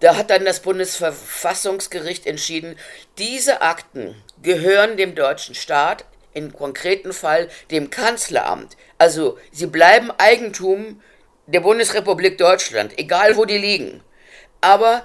Da 0.00 0.16
hat 0.16 0.30
dann 0.30 0.44
das 0.44 0.60
Bundesverfassungsgericht 0.60 2.26
entschieden, 2.26 2.76
diese 3.18 3.62
Akten 3.62 4.14
gehören 4.42 4.96
dem 4.96 5.14
deutschen 5.14 5.54
Staat, 5.54 6.04
im 6.34 6.52
konkreten 6.52 7.12
Fall 7.12 7.48
dem 7.70 7.90
Kanzleramt. 7.90 8.76
Also 8.98 9.38
sie 9.52 9.66
bleiben 9.66 10.10
Eigentum 10.16 11.02
der 11.46 11.60
Bundesrepublik 11.60 12.38
Deutschland, 12.38 12.98
egal 12.98 13.36
wo 13.36 13.44
die 13.44 13.58
liegen. 13.58 14.02
Aber 14.60 15.04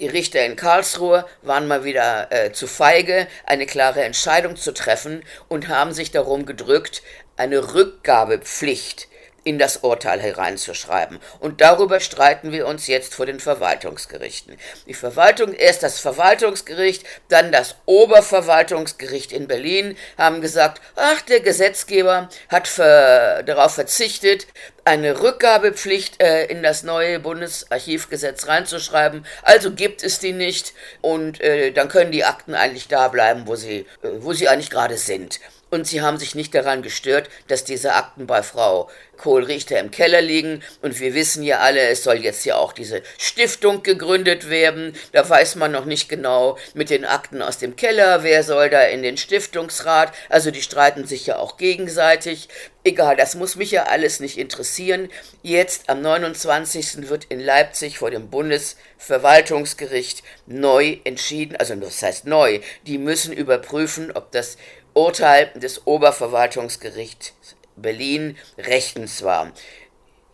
die 0.00 0.06
Richter 0.06 0.44
in 0.44 0.56
Karlsruhe 0.56 1.26
waren 1.42 1.68
mal 1.68 1.84
wieder 1.84 2.30
äh, 2.30 2.52
zu 2.52 2.66
feige, 2.66 3.26
eine 3.44 3.66
klare 3.66 4.02
Entscheidung 4.02 4.56
zu 4.56 4.72
treffen 4.72 5.22
und 5.48 5.68
haben 5.68 5.92
sich 5.92 6.10
darum 6.10 6.46
gedrückt, 6.46 7.02
eine 7.36 7.74
Rückgabepflicht 7.74 9.08
in 9.48 9.58
das 9.58 9.78
Urteil 9.78 10.20
hereinzuschreiben. 10.20 11.18
Und 11.40 11.62
darüber 11.62 12.00
streiten 12.00 12.52
wir 12.52 12.66
uns 12.66 12.86
jetzt 12.86 13.14
vor 13.14 13.24
den 13.24 13.40
Verwaltungsgerichten. 13.40 14.58
Die 14.86 14.92
Verwaltung, 14.92 15.54
erst 15.54 15.82
das 15.82 16.00
Verwaltungsgericht, 16.00 17.04
dann 17.28 17.50
das 17.50 17.76
Oberverwaltungsgericht 17.86 19.32
in 19.32 19.48
Berlin 19.48 19.96
haben 20.18 20.42
gesagt, 20.42 20.82
ach, 20.96 21.22
der 21.22 21.40
Gesetzgeber 21.40 22.28
hat 22.50 22.68
ver, 22.68 23.42
darauf 23.42 23.74
verzichtet, 23.74 24.46
eine 24.84 25.18
Rückgabepflicht 25.22 26.22
äh, 26.22 26.44
in 26.46 26.62
das 26.62 26.82
neue 26.82 27.18
Bundesarchivgesetz 27.18 28.48
reinzuschreiben. 28.48 29.24
Also 29.42 29.72
gibt 29.72 30.02
es 30.02 30.18
die 30.18 30.34
nicht 30.34 30.74
und 31.00 31.40
äh, 31.40 31.72
dann 31.72 31.88
können 31.88 32.12
die 32.12 32.24
Akten 32.24 32.54
eigentlich 32.54 32.88
da 32.88 33.08
bleiben, 33.08 33.46
wo 33.46 33.56
sie, 33.56 33.86
äh, 34.02 34.08
wo 34.18 34.34
sie 34.34 34.48
eigentlich 34.48 34.70
gerade 34.70 34.98
sind. 34.98 35.40
Und 35.70 35.86
sie 35.86 36.00
haben 36.00 36.18
sich 36.18 36.34
nicht 36.34 36.54
daran 36.54 36.82
gestört, 36.82 37.28
dass 37.48 37.64
diese 37.64 37.94
Akten 37.94 38.26
bei 38.26 38.42
Frau 38.42 38.88
Kohl-Richter 39.18 39.78
im 39.78 39.90
Keller 39.90 40.22
liegen. 40.22 40.62
Und 40.80 40.98
wir 40.98 41.12
wissen 41.14 41.42
ja 41.42 41.58
alle, 41.58 41.88
es 41.88 42.04
soll 42.04 42.16
jetzt 42.16 42.46
ja 42.46 42.56
auch 42.56 42.72
diese 42.72 43.02
Stiftung 43.18 43.82
gegründet 43.82 44.48
werden. 44.48 44.96
Da 45.12 45.28
weiß 45.28 45.56
man 45.56 45.72
noch 45.72 45.84
nicht 45.84 46.08
genau 46.08 46.56
mit 46.72 46.88
den 46.88 47.04
Akten 47.04 47.42
aus 47.42 47.58
dem 47.58 47.76
Keller, 47.76 48.22
wer 48.22 48.42
soll 48.42 48.70
da 48.70 48.82
in 48.84 49.02
den 49.02 49.18
Stiftungsrat. 49.18 50.14
Also 50.30 50.50
die 50.50 50.62
streiten 50.62 51.06
sich 51.06 51.26
ja 51.26 51.36
auch 51.36 51.58
gegenseitig. 51.58 52.48
Egal, 52.84 53.16
das 53.16 53.34
muss 53.34 53.56
mich 53.56 53.72
ja 53.72 53.82
alles 53.82 54.20
nicht 54.20 54.38
interessieren. 54.38 55.10
Jetzt 55.42 55.90
am 55.90 56.00
29. 56.00 57.08
wird 57.10 57.24
in 57.24 57.40
Leipzig 57.40 57.98
vor 57.98 58.10
dem 58.10 58.30
Bundesverwaltungsgericht 58.30 60.22
neu 60.46 60.96
entschieden, 61.04 61.56
also 61.56 61.74
das 61.74 62.00
heißt 62.00 62.26
neu, 62.26 62.60
die 62.86 62.96
müssen 62.96 63.34
überprüfen, 63.34 64.12
ob 64.12 64.32
das 64.32 64.56
Urteil 64.98 65.50
des 65.54 65.86
Oberverwaltungsgerichts 65.86 67.32
Berlin 67.76 68.36
rechtens 68.58 69.22
war. 69.22 69.52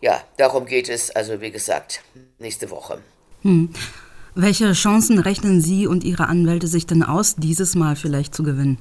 Ja, 0.01 0.23
darum 0.37 0.65
geht 0.65 0.89
es 0.89 1.11
also, 1.11 1.39
wie 1.39 1.51
gesagt, 1.51 2.01
nächste 2.39 2.69
Woche. 2.71 2.99
Hm. 3.43 3.69
Welche 4.33 4.73
Chancen 4.73 5.19
rechnen 5.19 5.61
Sie 5.61 5.87
und 5.87 6.03
Ihre 6.03 6.27
Anwälte 6.27 6.67
sich 6.67 6.85
denn 6.85 7.03
aus, 7.03 7.35
dieses 7.37 7.75
Mal 7.75 7.95
vielleicht 7.95 8.35
zu 8.35 8.43
gewinnen? 8.43 8.79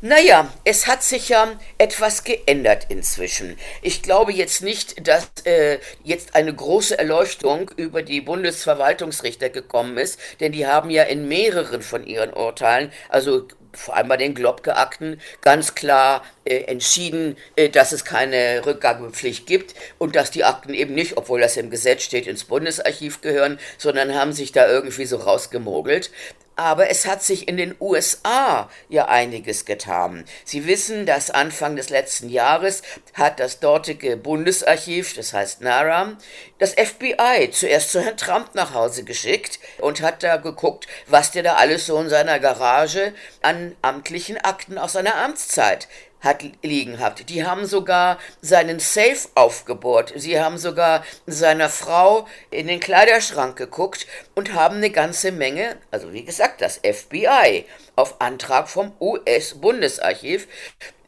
Naja, 0.00 0.48
es 0.62 0.86
hat 0.86 1.02
sich 1.02 1.28
ja 1.28 1.58
etwas 1.76 2.22
geändert 2.22 2.86
inzwischen. 2.88 3.56
Ich 3.82 4.00
glaube 4.00 4.32
jetzt 4.32 4.62
nicht, 4.62 5.08
dass 5.08 5.28
äh, 5.42 5.80
jetzt 6.04 6.36
eine 6.36 6.54
große 6.54 6.96
Erleuchtung 6.96 7.68
über 7.76 8.02
die 8.02 8.20
Bundesverwaltungsrichter 8.20 9.50
gekommen 9.50 9.98
ist, 9.98 10.20
denn 10.38 10.52
die 10.52 10.68
haben 10.68 10.90
ja 10.90 11.02
in 11.02 11.26
mehreren 11.26 11.82
von 11.82 12.06
ihren 12.06 12.32
Urteilen, 12.32 12.92
also 13.08 13.48
vor 13.78 13.96
allem 13.96 14.08
bei 14.08 14.16
den 14.16 14.34
Globke-Akten, 14.34 15.20
ganz 15.40 15.74
klar 15.74 16.24
äh, 16.44 16.62
entschieden, 16.64 17.36
äh, 17.56 17.68
dass 17.68 17.92
es 17.92 18.04
keine 18.04 18.62
Rückgabepflicht 18.66 19.46
gibt 19.46 19.74
und 19.98 20.16
dass 20.16 20.30
die 20.30 20.44
Akten 20.44 20.74
eben 20.74 20.94
nicht, 20.94 21.16
obwohl 21.16 21.40
das 21.40 21.56
im 21.56 21.70
Gesetz 21.70 22.02
steht, 22.02 22.26
ins 22.26 22.44
Bundesarchiv 22.44 23.20
gehören, 23.20 23.58
sondern 23.78 24.14
haben 24.14 24.32
sich 24.32 24.52
da 24.52 24.68
irgendwie 24.68 25.06
so 25.06 25.16
rausgemogelt. 25.16 26.10
Aber 26.58 26.90
es 26.90 27.06
hat 27.06 27.22
sich 27.22 27.46
in 27.46 27.56
den 27.56 27.76
USA 27.78 28.68
ja 28.88 29.06
einiges 29.06 29.64
getan. 29.64 30.24
Sie 30.44 30.66
wissen, 30.66 31.06
dass 31.06 31.30
Anfang 31.30 31.76
des 31.76 31.88
letzten 31.88 32.28
Jahres 32.28 32.82
hat 33.14 33.38
das 33.38 33.60
dortige 33.60 34.16
Bundesarchiv, 34.16 35.14
das 35.14 35.32
heißt 35.32 35.60
NARA, 35.60 36.16
das 36.58 36.72
FBI 36.74 37.50
zuerst 37.52 37.92
zu 37.92 38.00
Herrn 38.00 38.16
Trump 38.16 38.56
nach 38.56 38.74
Hause 38.74 39.04
geschickt 39.04 39.60
und 39.78 40.02
hat 40.02 40.24
da 40.24 40.36
geguckt, 40.36 40.88
was 41.06 41.30
der 41.30 41.44
da 41.44 41.54
alles 41.54 41.86
so 41.86 41.96
in 42.00 42.08
seiner 42.08 42.40
Garage 42.40 43.14
an 43.40 43.76
amtlichen 43.80 44.36
Akten 44.38 44.78
aus 44.78 44.94
seiner 44.94 45.14
Amtszeit 45.14 45.86
hat 46.20 46.42
liegen 46.62 47.00
habt. 47.00 47.28
Die 47.28 47.44
haben 47.44 47.66
sogar 47.66 48.18
seinen 48.40 48.80
Safe 48.80 49.28
aufgebohrt. 49.34 50.12
Sie 50.16 50.40
haben 50.40 50.58
sogar 50.58 51.04
seiner 51.26 51.68
Frau 51.68 52.26
in 52.50 52.66
den 52.66 52.80
Kleiderschrank 52.80 53.56
geguckt 53.56 54.06
und 54.34 54.54
haben 54.54 54.76
eine 54.76 54.90
ganze 54.90 55.32
Menge, 55.32 55.76
also 55.90 56.12
wie 56.12 56.24
gesagt, 56.24 56.60
das 56.60 56.78
FBI 56.78 57.64
auf 57.96 58.20
Antrag 58.20 58.68
vom 58.68 58.92
US-Bundesarchiv 59.00 60.48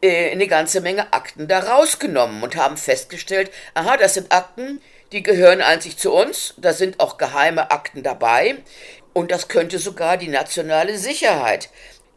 äh, 0.01 0.31
eine 0.31 0.47
ganze 0.47 0.81
Menge 0.81 1.13
Akten 1.13 1.47
da 1.47 1.59
rausgenommen 1.59 2.43
und 2.43 2.55
haben 2.55 2.77
festgestellt, 2.77 3.51
aha, 3.73 3.97
das 3.97 4.15
sind 4.15 4.31
Akten, 4.31 4.81
die 5.11 5.23
gehören 5.23 5.61
einzig 5.61 5.97
zu 5.97 6.13
uns, 6.13 6.53
da 6.57 6.73
sind 6.73 6.99
auch 6.99 7.17
geheime 7.17 7.71
Akten 7.71 8.01
dabei 8.01 8.55
und 9.13 9.31
das 9.31 9.47
könnte 9.47 9.77
sogar 9.77 10.17
die 10.17 10.29
nationale 10.29 10.97
Sicherheit 10.97 11.69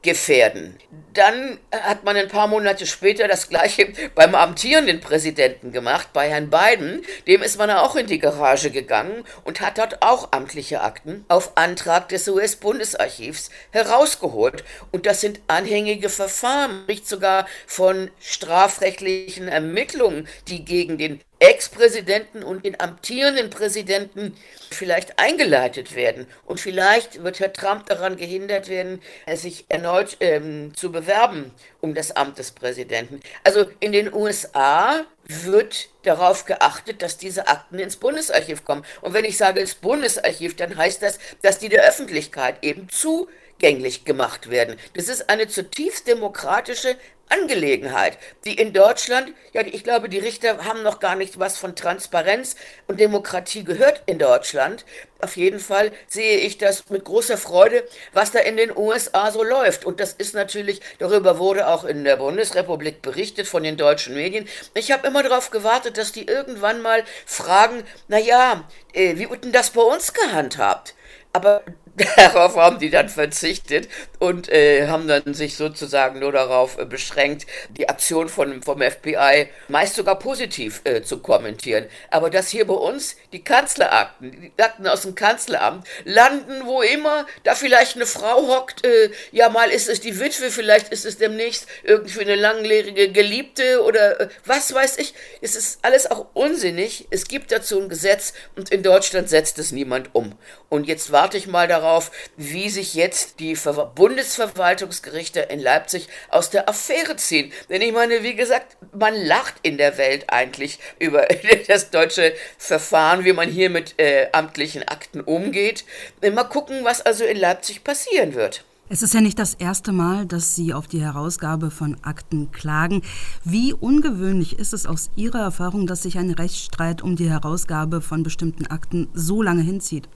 gefährden. 0.04 0.78
Dann 1.14 1.58
hat 1.72 2.04
man 2.04 2.16
ein 2.16 2.28
paar 2.28 2.46
Monate 2.46 2.86
später 2.86 3.26
das 3.26 3.48
gleiche 3.48 3.92
beim 4.14 4.34
amtierenden 4.34 5.00
Präsidenten 5.00 5.72
gemacht, 5.72 6.08
bei 6.12 6.28
Herrn 6.28 6.50
Biden. 6.50 7.02
Dem 7.26 7.42
ist 7.42 7.58
man 7.58 7.70
auch 7.70 7.96
in 7.96 8.06
die 8.06 8.18
Garage 8.18 8.70
gegangen 8.70 9.24
und 9.44 9.60
hat 9.60 9.78
dort 9.78 10.02
auch 10.02 10.28
amtliche 10.32 10.82
Akten 10.82 11.24
auf 11.28 11.56
Antrag 11.56 12.08
des 12.08 12.28
US-Bundesarchivs 12.28 13.50
herausgeholt. 13.70 14.64
Und 14.92 15.06
das 15.06 15.20
sind 15.20 15.40
anhängige 15.48 16.08
Verfahren, 16.08 16.82
spricht 16.82 17.08
sogar 17.08 17.46
von 17.66 18.10
strafrechtlichen 18.20 19.48
Ermittlungen, 19.48 20.28
die 20.48 20.64
gegen 20.64 20.98
den 20.98 21.20
Ex-Präsidenten 21.44 22.42
und 22.42 22.64
den 22.64 22.80
amtierenden 22.80 23.50
Präsidenten 23.50 24.34
vielleicht 24.70 25.18
eingeleitet 25.18 25.94
werden. 25.94 26.26
Und 26.46 26.58
vielleicht 26.58 27.22
wird 27.22 27.38
Herr 27.38 27.52
Trump 27.52 27.86
daran 27.86 28.16
gehindert 28.16 28.68
werden, 28.68 29.02
sich 29.34 29.66
erneut 29.68 30.16
ähm, 30.20 30.72
zu 30.74 30.90
bewerben 30.90 31.52
um 31.84 31.94
das 31.94 32.16
Amt 32.16 32.38
des 32.38 32.52
Präsidenten. 32.52 33.20
Also 33.44 33.66
in 33.78 33.92
den 33.92 34.12
USA 34.12 35.04
wird 35.26 35.90
darauf 36.02 36.46
geachtet, 36.46 37.02
dass 37.02 37.18
diese 37.18 37.46
Akten 37.46 37.78
ins 37.78 37.96
Bundesarchiv 37.96 38.64
kommen. 38.64 38.84
Und 39.02 39.12
wenn 39.12 39.26
ich 39.26 39.36
sage 39.36 39.60
ins 39.60 39.74
Bundesarchiv, 39.74 40.56
dann 40.56 40.76
heißt 40.76 41.02
das, 41.02 41.18
dass 41.42 41.58
die 41.58 41.68
der 41.68 41.84
Öffentlichkeit 41.84 42.56
eben 42.62 42.88
zugänglich 42.88 44.06
gemacht 44.06 44.48
werden. 44.48 44.76
Das 44.94 45.08
ist 45.08 45.28
eine 45.28 45.46
zutiefst 45.46 46.06
demokratische 46.06 46.96
Angelegenheit, 47.28 48.18
die 48.44 48.54
in 48.54 48.72
Deutschland, 48.72 49.32
ja, 49.52 49.62
ich 49.62 49.84
glaube, 49.84 50.08
die 50.08 50.18
Richter 50.18 50.64
haben 50.64 50.82
noch 50.82 51.00
gar 51.00 51.16
nicht 51.16 51.38
was 51.38 51.56
von 51.56 51.74
Transparenz 51.74 52.56
und 52.86 53.00
Demokratie 53.00 53.64
gehört 53.64 54.02
in 54.06 54.18
Deutschland. 54.18 54.84
Auf 55.20 55.36
jeden 55.36 55.58
Fall 55.58 55.90
sehe 56.06 56.38
ich 56.38 56.58
das 56.58 56.88
mit 56.90 57.04
großer 57.04 57.38
Freude, 57.38 57.84
was 58.12 58.32
da 58.32 58.40
in 58.40 58.56
den 58.56 58.76
USA 58.76 59.30
so 59.30 59.42
läuft. 59.42 59.84
Und 59.84 60.00
das 60.00 60.12
ist 60.12 60.34
natürlich, 60.34 60.80
darüber 60.98 61.38
wurde 61.38 61.66
auch 61.66 61.84
in 61.84 62.04
der 62.04 62.16
Bundesrepublik 62.16 63.00
berichtet 63.00 63.46
von 63.46 63.62
den 63.62 63.76
deutschen 63.76 64.14
Medien. 64.14 64.46
Ich 64.74 64.92
habe 64.92 65.06
immer 65.06 65.22
darauf 65.22 65.50
gewartet, 65.50 65.96
dass 65.96 66.12
die 66.12 66.26
irgendwann 66.26 66.82
mal 66.82 67.04
fragen, 67.26 67.84
na 68.08 68.18
ja, 68.18 68.68
äh, 68.92 69.16
wie 69.16 69.30
wird 69.30 69.44
denn 69.44 69.52
das 69.52 69.70
bei 69.70 69.82
uns 69.82 70.12
gehandhabt? 70.12 70.94
Aber 71.32 71.64
Darauf 72.16 72.56
haben 72.56 72.80
die 72.80 72.90
dann 72.90 73.08
verzichtet 73.08 73.88
und 74.18 74.48
äh, 74.48 74.88
haben 74.88 75.06
dann 75.06 75.32
sich 75.32 75.56
sozusagen 75.56 76.18
nur 76.18 76.32
darauf 76.32 76.76
äh, 76.76 76.84
beschränkt, 76.84 77.46
die 77.70 77.88
Aktion 77.88 78.28
von, 78.28 78.62
vom 78.62 78.82
FBI 78.82 79.48
meist 79.68 79.94
sogar 79.94 80.18
positiv 80.18 80.80
äh, 80.84 81.02
zu 81.02 81.18
kommentieren. 81.18 81.86
Aber 82.10 82.30
dass 82.30 82.48
hier 82.48 82.66
bei 82.66 82.74
uns 82.74 83.14
die 83.32 83.44
Kanzlerakten, 83.44 84.52
die 84.56 84.62
Akten 84.62 84.88
aus 84.88 85.02
dem 85.02 85.14
Kanzleramt 85.14 85.86
landen, 86.04 86.66
wo 86.66 86.82
immer 86.82 87.26
da 87.44 87.54
vielleicht 87.54 87.94
eine 87.94 88.06
Frau 88.06 88.48
hockt, 88.48 88.84
äh, 88.84 89.10
ja 89.30 89.48
mal 89.48 89.70
ist 89.70 89.88
es 89.88 90.00
die 90.00 90.18
Witwe, 90.18 90.50
vielleicht 90.50 90.88
ist 90.88 91.04
es 91.04 91.18
demnächst 91.18 91.68
irgendwie 91.84 92.22
eine 92.22 92.34
langjährige 92.34 93.12
Geliebte 93.12 93.84
oder 93.84 94.20
äh, 94.20 94.28
was 94.44 94.74
weiß 94.74 94.98
ich. 94.98 95.14
Es 95.42 95.54
ist 95.54 95.78
alles 95.82 96.10
auch 96.10 96.26
unsinnig. 96.34 97.06
Es 97.10 97.28
gibt 97.28 97.52
dazu 97.52 97.80
ein 97.80 97.88
Gesetz 97.88 98.32
und 98.56 98.70
in 98.70 98.82
Deutschland 98.82 99.28
setzt 99.28 99.60
es 99.60 99.70
niemand 99.70 100.12
um. 100.12 100.36
Und 100.68 100.88
jetzt 100.88 101.12
warte 101.12 101.36
ich 101.36 101.46
mal 101.46 101.68
darauf, 101.68 101.83
darauf, 101.84 102.10
wie 102.36 102.70
sich 102.70 102.94
jetzt 102.94 103.40
die 103.40 103.56
Ver 103.56 103.92
Bundesverwaltungsgerichte 103.94 105.40
in 105.40 105.60
Leipzig 105.60 106.08
aus 106.30 106.50
der 106.50 106.68
Affäre 106.68 107.16
ziehen. 107.16 107.52
Denn 107.68 107.82
ich 107.82 107.92
meine, 107.92 108.22
wie 108.22 108.34
gesagt, 108.34 108.76
man 108.92 109.14
lacht 109.14 109.54
in 109.62 109.76
der 109.76 109.98
Welt 109.98 110.24
eigentlich 110.28 110.78
über 110.98 111.26
das 111.68 111.90
deutsche 111.90 112.32
Verfahren, 112.58 113.24
wie 113.24 113.32
man 113.32 113.48
hier 113.48 113.70
mit 113.70 113.98
äh, 113.98 114.28
amtlichen 114.32 114.86
Akten 114.88 115.20
umgeht. 115.20 115.84
Mal 116.22 116.44
gucken, 116.44 116.84
was 116.84 117.02
also 117.02 117.24
in 117.24 117.36
Leipzig 117.36 117.84
passieren 117.84 118.34
wird. 118.34 118.64
Es 118.90 119.02
ist 119.02 119.14
ja 119.14 119.22
nicht 119.22 119.38
das 119.38 119.54
erste 119.54 119.92
Mal, 119.92 120.26
dass 120.26 120.54
Sie 120.54 120.74
auf 120.74 120.86
die 120.86 121.00
Herausgabe 121.00 121.70
von 121.70 121.96
Akten 122.02 122.52
klagen. 122.52 123.02
Wie 123.42 123.72
ungewöhnlich 123.72 124.58
ist 124.58 124.74
es 124.74 124.84
aus 124.84 125.10
Ihrer 125.16 125.40
Erfahrung, 125.40 125.86
dass 125.86 126.02
sich 126.02 126.18
ein 126.18 126.30
Rechtsstreit 126.30 127.00
um 127.00 127.16
die 127.16 127.30
Herausgabe 127.30 128.02
von 128.02 128.22
bestimmten 128.22 128.66
Akten 128.66 129.08
so 129.14 129.40
lange 129.40 129.62
hinzieht? 129.62 130.08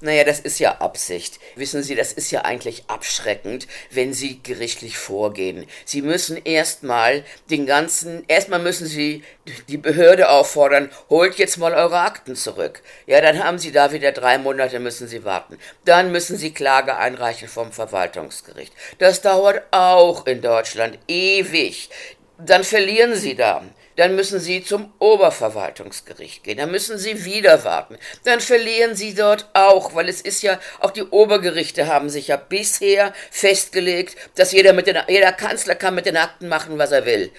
Naja, 0.00 0.24
das 0.24 0.40
ist 0.40 0.58
ja 0.58 0.78
Absicht. 0.78 1.38
Wissen 1.54 1.82
Sie, 1.82 1.94
das 1.94 2.12
ist 2.12 2.30
ja 2.30 2.42
eigentlich 2.42 2.84
abschreckend, 2.88 3.66
wenn 3.90 4.12
Sie 4.12 4.42
gerichtlich 4.42 4.98
vorgehen. 4.98 5.66
Sie 5.84 6.02
müssen 6.02 6.36
erstmal 6.36 7.24
den 7.50 7.66
ganzen, 7.66 8.24
erstmal 8.28 8.60
müssen 8.60 8.86
Sie 8.86 9.24
die 9.68 9.76
Behörde 9.76 10.28
auffordern, 10.28 10.90
holt 11.08 11.36
jetzt 11.36 11.58
mal 11.58 11.74
eure 11.74 12.00
Akten 12.00 12.36
zurück. 12.36 12.82
Ja, 13.06 13.20
dann 13.20 13.42
haben 13.42 13.58
Sie 13.58 13.72
da 13.72 13.92
wieder 13.92 14.12
drei 14.12 14.38
Monate, 14.38 14.80
müssen 14.80 15.08
Sie 15.08 15.24
warten. 15.24 15.58
Dann 15.84 16.12
müssen 16.12 16.36
Sie 16.36 16.52
Klage 16.52 16.96
einreichen 16.96 17.48
vom 17.48 17.72
Verwaltungsgericht. 17.72 18.72
Das 18.98 19.20
dauert 19.20 19.62
auch 19.70 20.26
in 20.26 20.42
Deutschland 20.42 20.98
ewig. 21.08 21.90
Dann 22.38 22.64
verlieren 22.64 23.14
Sie 23.14 23.34
da 23.34 23.62
dann 23.96 24.14
müssen 24.14 24.40
Sie 24.40 24.62
zum 24.62 24.92
Oberverwaltungsgericht 24.98 26.44
gehen, 26.44 26.58
dann 26.58 26.70
müssen 26.70 26.98
Sie 26.98 27.24
wieder 27.24 27.64
warten, 27.64 27.98
dann 28.24 28.40
verlieren 28.40 28.94
Sie 28.94 29.14
dort 29.14 29.48
auch, 29.54 29.94
weil 29.94 30.08
es 30.08 30.20
ist 30.20 30.42
ja, 30.42 30.60
auch 30.80 30.90
die 30.90 31.02
Obergerichte 31.02 31.86
haben 31.86 32.08
sich 32.08 32.28
ja 32.28 32.36
bisher 32.36 33.12
festgelegt, 33.30 34.16
dass 34.36 34.52
jeder, 34.52 34.72
mit 34.72 34.86
den, 34.86 34.98
jeder 35.08 35.32
Kanzler 35.32 35.74
kann 35.74 35.94
mit 35.94 36.06
den 36.06 36.16
Akten 36.16 36.48
machen, 36.48 36.78
was 36.78 36.92
er 36.92 37.04
will 37.06 37.32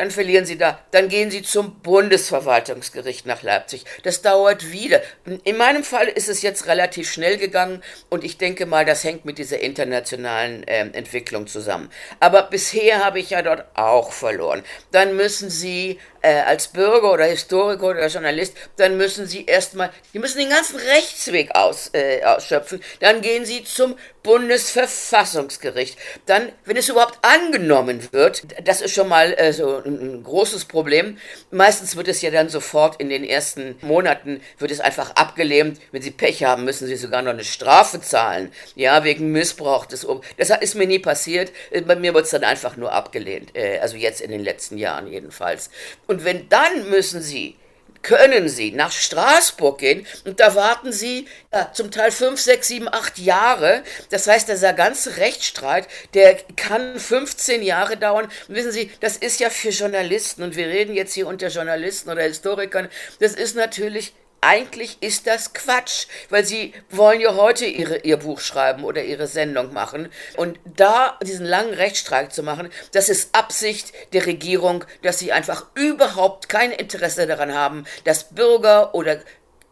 dann 0.00 0.10
verlieren 0.10 0.46
Sie 0.46 0.56
da, 0.56 0.78
dann 0.92 1.10
gehen 1.10 1.30
Sie 1.30 1.42
zum 1.42 1.78
Bundesverwaltungsgericht 1.82 3.26
nach 3.26 3.42
Leipzig. 3.42 3.84
Das 4.02 4.22
dauert 4.22 4.72
wieder. 4.72 5.02
In 5.44 5.58
meinem 5.58 5.84
Fall 5.84 6.08
ist 6.08 6.30
es 6.30 6.40
jetzt 6.40 6.66
relativ 6.66 7.12
schnell 7.12 7.36
gegangen 7.36 7.82
und 8.08 8.24
ich 8.24 8.38
denke 8.38 8.64
mal, 8.64 8.86
das 8.86 9.04
hängt 9.04 9.26
mit 9.26 9.36
dieser 9.36 9.60
internationalen 9.60 10.66
äh, 10.66 10.88
Entwicklung 10.94 11.46
zusammen. 11.46 11.90
Aber 12.18 12.44
bisher 12.44 13.04
habe 13.04 13.18
ich 13.18 13.28
ja 13.28 13.42
dort 13.42 13.66
auch 13.74 14.12
verloren. 14.12 14.62
Dann 14.90 15.16
müssen 15.16 15.50
Sie 15.50 15.98
äh, 16.22 16.40
als 16.40 16.68
Bürger 16.68 17.12
oder 17.12 17.24
Historiker 17.24 17.88
oder 17.88 18.06
Journalist, 18.06 18.54
dann 18.76 18.96
müssen 18.96 19.26
Sie 19.26 19.46
erstmal, 19.46 19.90
Sie 20.12 20.18
müssen 20.18 20.38
den 20.38 20.50
ganzen 20.50 20.76
Rechtsweg 20.76 21.54
aus, 21.54 21.90
äh, 21.92 22.22
ausschöpfen. 22.24 22.82
Dann 23.00 23.20
gehen 23.20 23.44
Sie 23.44 23.64
zum 23.64 23.96
Bundesverfassungsgericht. 24.22 25.98
Dann, 26.26 26.52
wenn 26.64 26.76
es 26.76 26.88
überhaupt 26.88 27.18
angenommen 27.22 28.06
wird, 28.12 28.42
das 28.64 28.80
ist 28.80 28.94
schon 28.94 29.08
mal 29.08 29.32
äh, 29.38 29.52
so 29.52 29.78
ein, 29.78 29.98
ein, 29.98 30.22
großes 30.22 30.66
Problem. 30.66 31.18
Meistens 31.50 31.96
wird 31.96 32.08
es 32.08 32.20
ja 32.20 32.30
dann 32.30 32.48
sofort 32.48 33.00
in 33.00 33.08
den 33.08 33.24
ersten 33.24 33.76
Monaten 33.80 34.42
wird 34.58 34.70
es 34.70 34.80
einfach 34.80 35.12
abgelehnt. 35.16 35.80
Wenn 35.92 36.02
Sie 36.02 36.10
Pech 36.10 36.44
haben, 36.44 36.64
müssen 36.64 36.86
Sie 36.86 36.96
sogar 36.96 37.22
noch 37.22 37.32
eine 37.32 37.44
Strafe 37.44 38.00
zahlen. 38.00 38.52
Ja, 38.74 39.04
wegen 39.04 39.32
Missbrauch 39.32 39.86
des 39.86 40.06
Ob 40.06 40.24
Das 40.36 40.50
ist 40.50 40.74
mir 40.74 40.86
nie 40.86 40.98
passiert. 40.98 41.52
Äh, 41.70 41.80
bei 41.80 41.96
mir 41.96 42.12
wird 42.12 42.24
es 42.24 42.30
dann 42.30 42.44
einfach 42.44 42.76
nur 42.76 42.92
abgelehnt. 42.92 43.56
Äh, 43.56 43.78
also 43.78 43.96
jetzt 43.96 44.20
in 44.20 44.30
den 44.30 44.44
letzten 44.44 44.76
Jahren 44.76 45.06
jedenfalls. 45.06 45.70
Und 46.10 46.24
wenn 46.24 46.48
dann 46.48 46.90
müssen 46.90 47.22
Sie 47.22 47.54
können 48.02 48.48
Sie 48.48 48.72
nach 48.72 48.90
Straßburg 48.90 49.78
gehen 49.78 50.06
und 50.24 50.40
da 50.40 50.56
warten 50.56 50.90
Sie 50.90 51.28
ja, 51.52 51.70
zum 51.72 51.92
Teil 51.92 52.10
fünf, 52.10 52.40
sechs, 52.40 52.66
sieben, 52.66 52.88
acht 52.88 53.18
Jahre. 53.18 53.84
Das 54.08 54.26
heißt, 54.26 54.48
dieser 54.48 54.72
ganze 54.72 55.18
Rechtsstreit, 55.18 55.86
der 56.14 56.34
kann 56.56 56.98
15 56.98 57.62
Jahre 57.62 57.96
dauern. 57.96 58.28
Und 58.48 58.54
wissen 58.56 58.72
Sie, 58.72 58.90
das 59.00 59.18
ist 59.18 59.38
ja 59.38 59.50
für 59.50 59.68
Journalisten 59.68 60.42
und 60.42 60.56
wir 60.56 60.66
reden 60.66 60.94
jetzt 60.94 61.12
hier 61.12 61.28
unter 61.28 61.48
Journalisten 61.48 62.10
oder 62.10 62.22
Historikern, 62.22 62.88
das 63.20 63.34
ist 63.34 63.54
natürlich 63.54 64.12
eigentlich 64.40 64.98
ist 65.00 65.26
das 65.26 65.52
Quatsch, 65.52 66.06
weil 66.28 66.44
sie 66.44 66.72
wollen 66.90 67.20
ja 67.20 67.34
heute 67.34 67.66
ihre, 67.66 67.98
ihr 67.98 68.18
Buch 68.18 68.40
schreiben 68.40 68.84
oder 68.84 69.02
ihre 69.02 69.26
Sendung 69.26 69.72
machen. 69.72 70.08
Und 70.36 70.58
da 70.64 71.18
diesen 71.22 71.46
langen 71.46 71.74
Rechtsstreik 71.74 72.32
zu 72.32 72.42
machen, 72.42 72.70
das 72.92 73.08
ist 73.08 73.34
Absicht 73.34 73.92
der 74.12 74.26
Regierung, 74.26 74.84
dass 75.02 75.18
sie 75.18 75.32
einfach 75.32 75.66
überhaupt 75.74 76.48
kein 76.48 76.72
Interesse 76.72 77.26
daran 77.26 77.54
haben, 77.54 77.84
dass 78.04 78.30
Bürger 78.34 78.94
oder 78.94 79.20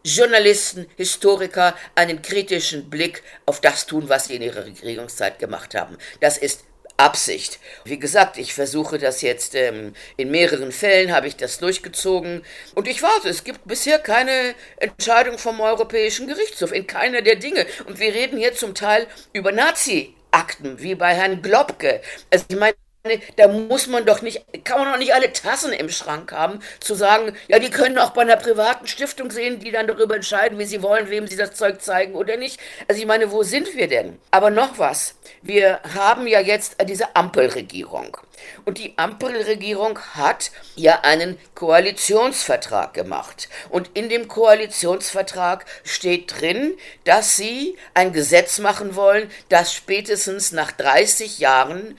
Journalisten, 0.04 0.87
Historiker 0.96 1.75
einen 1.94 2.22
kritischen 2.22 2.88
Blick 2.88 3.22
auf 3.46 3.60
das 3.60 3.87
tun, 3.87 4.08
was 4.08 4.26
sie 4.26 4.37
in 4.37 4.42
ihrer 4.42 4.64
Regierungszeit 4.64 5.38
gemacht 5.38 5.75
haben. 5.75 5.98
Das 6.20 6.38
ist 6.38 6.64
Absicht. 6.99 7.61
Wie 7.85 7.99
gesagt, 7.99 8.37
ich 8.38 8.55
versuche 8.55 8.99
das 8.99 9.23
jetzt 9.23 9.55
ähm, 9.55 9.95
in 10.17 10.31
mehreren 10.31 10.73
Fällen, 10.73 11.12
habe 11.12 11.28
ich 11.28 11.37
das 11.37 11.59
durchgezogen 11.59 12.43
und 12.75 12.88
ich 12.88 13.02
warte, 13.02 13.28
es 13.28 13.45
gibt 13.45 13.67
bisher 13.67 13.99
keine 13.99 14.55
Entscheidung 14.78 15.38
vom 15.38 15.61
Europäischen 15.61 16.26
Gerichtshof 16.26 16.73
in 16.73 16.87
keiner 16.87 17.23
der 17.23 17.37
Dinge. 17.37 17.67
Und 17.87 17.99
wir 18.00 18.12
reden 18.12 18.38
hier 18.38 18.55
zum 18.55 18.75
Teil 18.75 19.07
über 19.33 19.52
Nazi-Akten, 19.52 20.81
wie 20.83 20.95
bei 20.97 21.14
Herrn 21.14 21.40
Globke. 21.40 22.00
Also 22.31 22.45
ich 22.49 22.57
meine, 22.59 22.75
da 23.37 23.49
muss 23.49 23.87
man 23.87 24.04
doch 24.04 24.23
nicht, 24.23 24.45
kann 24.65 24.80
man 24.80 24.93
doch 24.93 24.99
nicht 24.99 25.15
alle 25.15 25.32
Tassen 25.32 25.73
im 25.73 25.89
Schrank 25.89 26.32
haben, 26.32 26.61
zu 26.80 26.95
sagen, 26.95 27.37
ja, 27.47 27.58
die 27.58 27.71
können 27.71 27.99
auch 27.99 28.11
bei 28.11 28.23
einer 28.23 28.37
privaten 28.37 28.87
Stiftung 28.87 29.30
sehen, 29.30 29.61
die 29.61 29.71
dann 29.71 29.87
darüber 29.87 30.17
entscheiden, 30.17 30.58
wie 30.58 30.65
sie 30.65 30.82
wollen, 30.82 31.08
wem 31.08 31.26
sie 31.26 31.37
das 31.37 31.52
Zeug 31.54 31.80
zeigen 31.80 32.15
oder 32.15 32.37
nicht. 32.37 32.61
Also 32.89 33.00
ich 33.00 33.06
meine, 33.06 33.30
wo 33.30 33.43
sind 33.43 33.75
wir 33.76 33.89
denn? 33.89 34.19
Aber 34.30 34.50
noch 34.50 34.78
was, 34.78 35.15
wir 35.43 35.80
haben 35.95 36.26
ja 36.26 36.41
jetzt 36.41 36.76
diese 36.84 37.15
Ampelregierung. 37.15 38.17
Und 38.65 38.78
die 38.78 38.95
Ampelregierung 38.97 39.99
hat 40.15 40.50
ja 40.76 41.00
einen 41.02 41.39
Koalitionsvertrag 41.54 42.95
gemacht. 42.95 43.49
Und 43.69 43.91
in 43.95 44.08
dem 44.08 44.28
Koalitionsvertrag 44.28 45.65
steht 45.84 46.41
drin, 46.41 46.76
dass 47.04 47.37
sie 47.37 47.76
ein 47.95 48.13
Gesetz 48.13 48.58
machen 48.58 48.95
wollen, 48.95 49.30
das 49.49 49.73
spätestens 49.75 50.52
nach 50.52 50.73
30 50.73 51.39
Jahren 51.39 51.97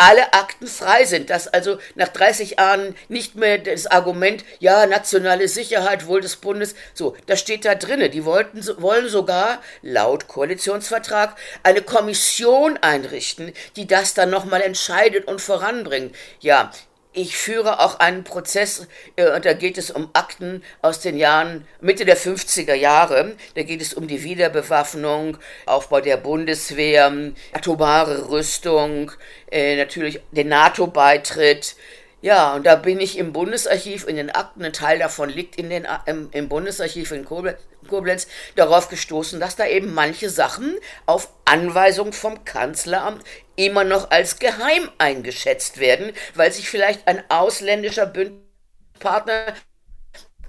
alle 0.00 0.32
Akten 0.32 0.66
frei 0.66 1.04
sind, 1.04 1.28
dass 1.28 1.46
also 1.46 1.78
nach 1.94 2.08
30 2.08 2.52
Jahren 2.52 2.96
nicht 3.08 3.34
mehr 3.34 3.58
das 3.58 3.86
Argument, 3.86 4.44
ja, 4.58 4.86
nationale 4.86 5.46
Sicherheit 5.46 6.06
wohl 6.06 6.22
des 6.22 6.36
Bundes, 6.36 6.74
so, 6.94 7.14
das 7.26 7.38
steht 7.40 7.66
da 7.66 7.74
drinne. 7.74 8.08
Die 8.08 8.24
wollten, 8.24 8.64
wollen 8.80 9.10
sogar 9.10 9.60
laut 9.82 10.26
Koalitionsvertrag 10.26 11.36
eine 11.62 11.82
Kommission 11.82 12.78
einrichten, 12.78 13.52
die 13.76 13.86
das 13.86 14.14
dann 14.14 14.30
nochmal 14.30 14.62
entscheidet 14.62 15.28
und 15.28 15.42
voranbringt. 15.42 16.16
Ja, 16.40 16.72
ich 17.12 17.36
führe 17.36 17.80
auch 17.80 17.98
einen 17.98 18.24
Prozess, 18.24 18.86
äh, 19.16 19.34
und 19.34 19.44
da 19.44 19.52
geht 19.52 19.78
es 19.78 19.90
um 19.90 20.10
Akten 20.12 20.62
aus 20.80 21.00
den 21.00 21.16
Jahren 21.16 21.66
Mitte 21.80 22.04
der 22.04 22.16
50er 22.16 22.74
Jahre. 22.74 23.36
Da 23.54 23.62
geht 23.62 23.82
es 23.82 23.94
um 23.94 24.06
die 24.06 24.22
Wiederbewaffnung, 24.22 25.36
Aufbau 25.66 26.00
der 26.00 26.16
Bundeswehr, 26.16 27.12
atomare 27.52 28.30
Rüstung, 28.30 29.12
äh, 29.50 29.76
natürlich 29.76 30.20
den 30.30 30.48
NATO-Beitritt. 30.48 31.74
Ja, 32.22 32.54
und 32.54 32.66
da 32.66 32.76
bin 32.76 33.00
ich 33.00 33.16
im 33.16 33.32
Bundesarchiv 33.32 34.06
in 34.06 34.16
den 34.16 34.30
Akten, 34.30 34.62
ein 34.62 34.74
Teil 34.74 34.98
davon 34.98 35.30
liegt 35.30 35.56
in 35.56 35.70
den, 35.70 35.86
im, 36.04 36.28
im 36.32 36.48
Bundesarchiv 36.50 37.12
in 37.12 37.24
Koblenz, 37.24 37.58
Koblenz. 37.88 38.26
Darauf 38.56 38.88
gestoßen, 38.88 39.40
dass 39.40 39.56
da 39.56 39.66
eben 39.66 39.94
manche 39.94 40.28
Sachen 40.28 40.76
auf 41.06 41.32
Anweisung 41.46 42.12
vom 42.12 42.44
Kanzleramt 42.44 43.24
immer 43.56 43.84
noch 43.84 44.10
als 44.10 44.38
geheim 44.38 44.90
eingeschätzt 44.98 45.78
werden, 45.78 46.12
weil 46.34 46.52
sich 46.52 46.68
vielleicht 46.68 47.08
ein 47.08 47.22
ausländischer 47.30 48.06
Bündnispartner 48.06 49.54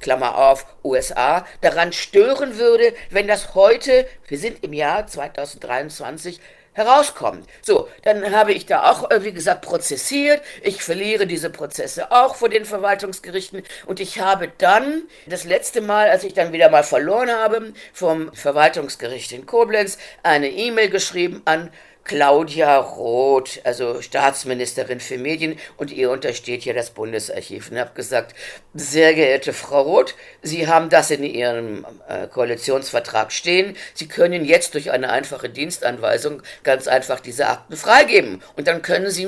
Klammer 0.01 0.35
auf, 0.37 0.65
USA, 0.83 1.45
daran 1.61 1.93
stören 1.93 2.57
würde, 2.57 2.93
wenn 3.11 3.27
das 3.27 3.55
heute, 3.55 4.07
wir 4.27 4.37
sind 4.39 4.63
im 4.63 4.73
Jahr 4.73 5.07
2023, 5.07 6.41
herauskommt. 6.73 7.47
So, 7.61 7.89
dann 8.03 8.31
habe 8.31 8.53
ich 8.53 8.65
da 8.65 8.89
auch, 8.89 9.11
äh, 9.11 9.23
wie 9.23 9.33
gesagt, 9.33 9.61
prozessiert. 9.61 10.41
Ich 10.63 10.83
verliere 10.83 11.27
diese 11.27 11.49
Prozesse 11.49 12.11
auch 12.11 12.35
vor 12.35 12.49
den 12.49 12.65
Verwaltungsgerichten 12.65 13.63
und 13.85 13.99
ich 13.99 14.19
habe 14.19 14.51
dann 14.57 15.03
das 15.25 15.43
letzte 15.43 15.81
Mal, 15.81 16.09
als 16.09 16.23
ich 16.23 16.33
dann 16.33 16.53
wieder 16.53 16.69
mal 16.69 16.83
verloren 16.83 17.29
habe, 17.29 17.73
vom 17.93 18.33
Verwaltungsgericht 18.33 19.31
in 19.31 19.45
Koblenz 19.45 19.97
eine 20.23 20.49
E-Mail 20.49 20.89
geschrieben 20.89 21.41
an 21.45 21.71
Claudia 22.03 22.77
Roth, 22.77 23.61
also 23.63 24.01
Staatsministerin 24.01 24.99
für 24.99 25.17
Medien, 25.17 25.59
und 25.77 25.91
ihr 25.91 26.09
untersteht 26.09 26.65
ja 26.65 26.73
das 26.73 26.89
Bundesarchiv. 26.89 27.71
Und 27.71 27.79
habe 27.79 27.91
gesagt, 27.93 28.35
sehr 28.73 29.13
geehrte 29.13 29.53
Frau 29.53 29.81
Roth, 29.81 30.15
Sie 30.41 30.67
haben 30.67 30.89
das 30.89 31.11
in 31.11 31.23
Ihrem 31.23 31.85
äh, 32.07 32.27
Koalitionsvertrag 32.27 33.31
stehen. 33.31 33.75
Sie 33.93 34.07
können 34.07 34.45
jetzt 34.45 34.73
durch 34.73 34.91
eine 34.91 35.11
einfache 35.11 35.49
Dienstanweisung 35.49 36.41
ganz 36.63 36.87
einfach 36.87 37.19
diese 37.19 37.47
Akten 37.47 37.77
freigeben. 37.77 38.41
Und 38.55 38.67
dann 38.67 38.81
können 38.81 39.11
Sie 39.11 39.27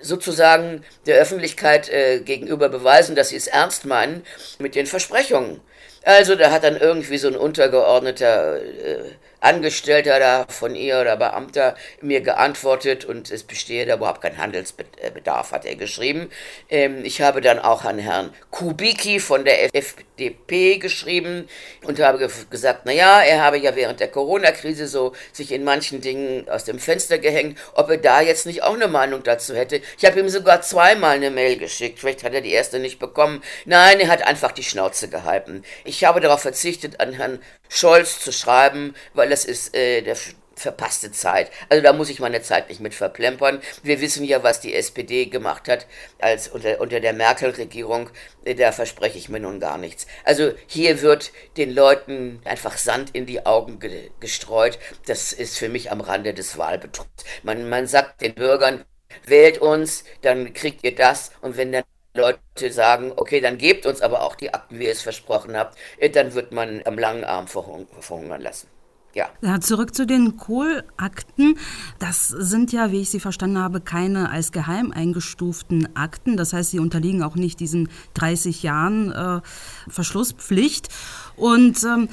sozusagen 0.00 0.84
der 1.06 1.18
Öffentlichkeit 1.18 1.88
äh, 1.88 2.20
gegenüber 2.20 2.68
beweisen, 2.68 3.16
dass 3.16 3.30
Sie 3.30 3.36
es 3.36 3.46
ernst 3.46 3.84
meinen 3.84 4.24
mit 4.58 4.74
den 4.74 4.86
Versprechungen. 4.86 5.60
Also 6.02 6.36
da 6.36 6.50
hat 6.50 6.62
dann 6.62 6.76
irgendwie 6.76 7.18
so 7.18 7.28
ein 7.28 7.36
untergeordneter 7.36 8.62
äh, 8.62 9.10
Angestellter 9.46 10.18
da 10.18 10.46
von 10.48 10.74
ihr 10.74 11.00
oder 11.00 11.16
Beamter 11.16 11.76
mir 12.00 12.20
geantwortet 12.20 13.04
und 13.04 13.30
es 13.30 13.44
bestehe 13.44 13.86
da 13.86 13.94
überhaupt 13.94 14.20
kein 14.20 14.38
Handelsbedarf, 14.38 15.52
hat 15.52 15.64
er 15.64 15.76
geschrieben. 15.76 16.30
Ähm, 16.68 17.04
ich 17.04 17.20
habe 17.20 17.40
dann 17.40 17.60
auch 17.60 17.84
an 17.84 17.98
Herrn 18.00 18.34
Kubicki 18.50 19.20
von 19.20 19.44
der 19.44 19.72
FDP 19.72 20.78
geschrieben 20.78 21.48
und 21.84 22.00
habe 22.00 22.28
gesagt, 22.50 22.86
naja, 22.86 23.22
er 23.22 23.40
habe 23.40 23.58
ja 23.58 23.76
während 23.76 24.00
der 24.00 24.08
Corona-Krise 24.08 24.88
so 24.88 25.12
sich 25.32 25.52
in 25.52 25.62
manchen 25.62 26.00
Dingen 26.00 26.48
aus 26.48 26.64
dem 26.64 26.80
Fenster 26.80 27.18
gehängt, 27.18 27.56
ob 27.74 27.88
er 27.88 27.98
da 27.98 28.20
jetzt 28.20 28.46
nicht 28.46 28.64
auch 28.64 28.74
eine 28.74 28.88
Meinung 28.88 29.22
dazu 29.22 29.54
hätte. 29.54 29.80
Ich 29.96 30.04
habe 30.04 30.18
ihm 30.18 30.28
sogar 30.28 30.62
zweimal 30.62 31.14
eine 31.14 31.30
Mail 31.30 31.56
geschickt, 31.56 32.00
vielleicht 32.00 32.24
hat 32.24 32.34
er 32.34 32.40
die 32.40 32.52
erste 32.52 32.80
nicht 32.80 32.98
bekommen. 32.98 33.42
Nein, 33.64 34.00
er 34.00 34.08
hat 34.08 34.26
einfach 34.26 34.50
die 34.50 34.64
Schnauze 34.64 35.08
gehalten. 35.08 35.62
Ich 35.84 36.02
habe 36.02 36.20
darauf 36.20 36.42
verzichtet, 36.42 36.98
an 36.98 37.12
Herrn 37.12 37.38
Scholz 37.68 38.20
zu 38.20 38.32
schreiben, 38.32 38.94
weil 39.14 39.28
das 39.28 39.44
ist 39.44 39.74
äh, 39.74 40.02
der 40.02 40.16
verpasste 40.56 41.12
Zeit. 41.12 41.50
Also 41.68 41.82
da 41.82 41.92
muss 41.92 42.08
ich 42.08 42.18
meine 42.18 42.40
Zeit 42.40 42.68
nicht 42.70 42.80
mit 42.80 42.94
verplempern. 42.94 43.60
Wir 43.82 44.00
wissen 44.00 44.24
ja, 44.24 44.42
was 44.42 44.60
die 44.60 44.74
SPD 44.74 45.26
gemacht 45.26 45.68
hat 45.68 45.86
als 46.18 46.48
unter, 46.48 46.80
unter 46.80 47.00
der 47.00 47.12
Merkel-Regierung. 47.12 48.10
Äh, 48.44 48.54
da 48.54 48.72
verspreche 48.72 49.18
ich 49.18 49.28
mir 49.28 49.40
nun 49.40 49.60
gar 49.60 49.78
nichts. 49.78 50.06
Also 50.24 50.52
hier 50.66 51.02
wird 51.02 51.30
den 51.58 51.74
Leuten 51.74 52.40
einfach 52.44 52.78
Sand 52.78 53.10
in 53.14 53.26
die 53.26 53.44
Augen 53.44 53.78
ge 53.78 54.10
gestreut. 54.18 54.78
Das 55.06 55.32
ist 55.32 55.58
für 55.58 55.68
mich 55.68 55.92
am 55.92 56.00
Rande 56.00 56.32
des 56.32 56.56
Wahlbetrugs. 56.56 57.24
Man, 57.42 57.68
man 57.68 57.86
sagt 57.86 58.22
den 58.22 58.34
Bürgern, 58.34 58.84
wählt 59.26 59.58
uns, 59.58 60.04
dann 60.22 60.54
kriegt 60.54 60.84
ihr 60.84 60.94
das. 60.94 61.32
Und 61.42 61.56
wenn 61.58 61.72
dann 61.72 61.84
Leute 62.16 62.72
sagen, 62.72 63.12
okay, 63.16 63.40
dann 63.40 63.58
gebt 63.58 63.86
uns 63.86 64.00
aber 64.00 64.22
auch 64.22 64.34
die 64.34 64.52
Akten, 64.52 64.78
wie 64.78 64.84
ihr 64.84 64.92
es 64.92 65.02
versprochen 65.02 65.56
habt, 65.56 65.78
äh, 65.98 66.10
dann 66.10 66.34
wird 66.34 66.52
man 66.52 66.82
am 66.84 66.98
langen 66.98 67.24
Arm 67.24 67.46
verhungern 67.46 68.40
lassen. 68.40 68.68
Ja. 69.16 69.30
ja. 69.40 69.60
Zurück 69.60 69.94
zu 69.94 70.06
den 70.06 70.36
Kohlakten. 70.36 71.58
Das 71.98 72.28
sind 72.28 72.70
ja, 72.72 72.92
wie 72.92 73.00
ich 73.00 73.10
sie 73.10 73.18
verstanden 73.18 73.58
habe, 73.58 73.80
keine 73.80 74.30
als 74.30 74.52
geheim 74.52 74.92
eingestuften 74.92 75.96
Akten. 75.96 76.36
Das 76.36 76.52
heißt, 76.52 76.70
sie 76.70 76.78
unterliegen 76.78 77.22
auch 77.22 77.34
nicht 77.34 77.58
diesen 77.58 77.88
30 78.12 78.62
Jahren 78.62 79.12
äh, 79.12 79.40
Verschlusspflicht. 79.88 80.88
Und 81.34 81.82
ähm, 81.84 82.10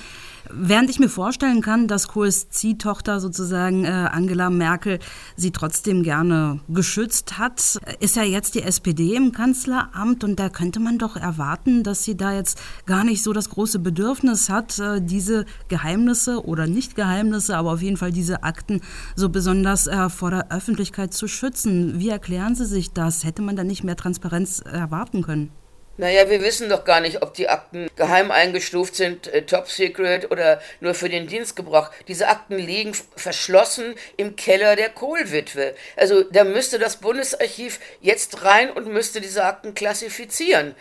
Während 0.51 0.89
ich 0.89 0.99
mir 0.99 1.09
vorstellen 1.09 1.61
kann, 1.61 1.87
dass 1.87 2.09
Kohls 2.09 2.49
Ziehtochter 2.49 3.21
sozusagen 3.21 3.85
äh, 3.85 3.87
Angela 3.87 4.49
Merkel 4.49 4.99
sie 5.37 5.51
trotzdem 5.51 6.03
gerne 6.03 6.59
geschützt 6.67 7.37
hat, 7.37 7.79
ist 8.01 8.17
ja 8.17 8.23
jetzt 8.23 8.55
die 8.55 8.63
SPD 8.63 9.15
im 9.15 9.31
Kanzleramt 9.31 10.23
und 10.25 10.39
da 10.39 10.49
könnte 10.49 10.81
man 10.81 10.97
doch 10.97 11.15
erwarten, 11.15 11.83
dass 11.83 12.03
sie 12.03 12.17
da 12.17 12.33
jetzt 12.33 12.59
gar 12.85 13.05
nicht 13.05 13.23
so 13.23 13.31
das 13.31 13.49
große 13.49 13.79
Bedürfnis 13.79 14.49
hat, 14.49 14.79
äh, 14.79 15.01
diese 15.01 15.45
Geheimnisse 15.69 16.45
oder 16.45 16.67
nicht 16.67 16.95
Geheimnisse, 16.95 17.55
aber 17.55 17.71
auf 17.71 17.81
jeden 17.81 17.97
Fall 17.97 18.11
diese 18.11 18.43
Akten 18.43 18.81
so 19.15 19.29
besonders 19.29 19.87
äh, 19.87 20.09
vor 20.09 20.31
der 20.31 20.51
Öffentlichkeit 20.51 21.13
zu 21.13 21.29
schützen. 21.29 21.99
Wie 21.99 22.09
erklären 22.09 22.55
Sie 22.55 22.65
sich 22.65 22.91
das? 22.91 23.23
Hätte 23.23 23.41
man 23.41 23.55
da 23.55 23.63
nicht 23.63 23.85
mehr 23.85 23.95
Transparenz 23.95 24.59
erwarten 24.59 25.21
können? 25.21 25.51
Naja, 25.95 26.27
wir 26.27 26.41
wissen 26.41 26.69
doch 26.69 26.85
gar 26.85 27.01
nicht, 27.01 27.21
ob 27.21 27.35
die 27.35 27.49
Akten 27.49 27.87
geheim 27.95 28.31
eingestuft 28.31 28.95
sind, 28.95 29.27
äh, 29.27 29.43
top 29.43 29.69
secret 29.69 30.31
oder 30.31 30.59
nur 30.79 30.95
für 30.95 31.07
den 31.07 31.27
Dienstgebrauch. 31.27 31.91
Diese 32.07 32.29
Akten 32.29 32.57
liegen 32.57 32.95
verschlossen 33.15 33.93
im 34.17 34.35
Keller 34.35 34.75
der 34.75 34.89
Kohlwitwe. 34.89 35.75
Also 35.95 36.23
da 36.23 36.45
müsste 36.45 36.79
das 36.79 36.97
Bundesarchiv 36.97 37.79
jetzt 38.01 38.43
rein 38.43 38.71
und 38.71 38.87
müsste 38.87 39.21
diese 39.21 39.43
Akten 39.43 39.75
klassifizieren. 39.75 40.73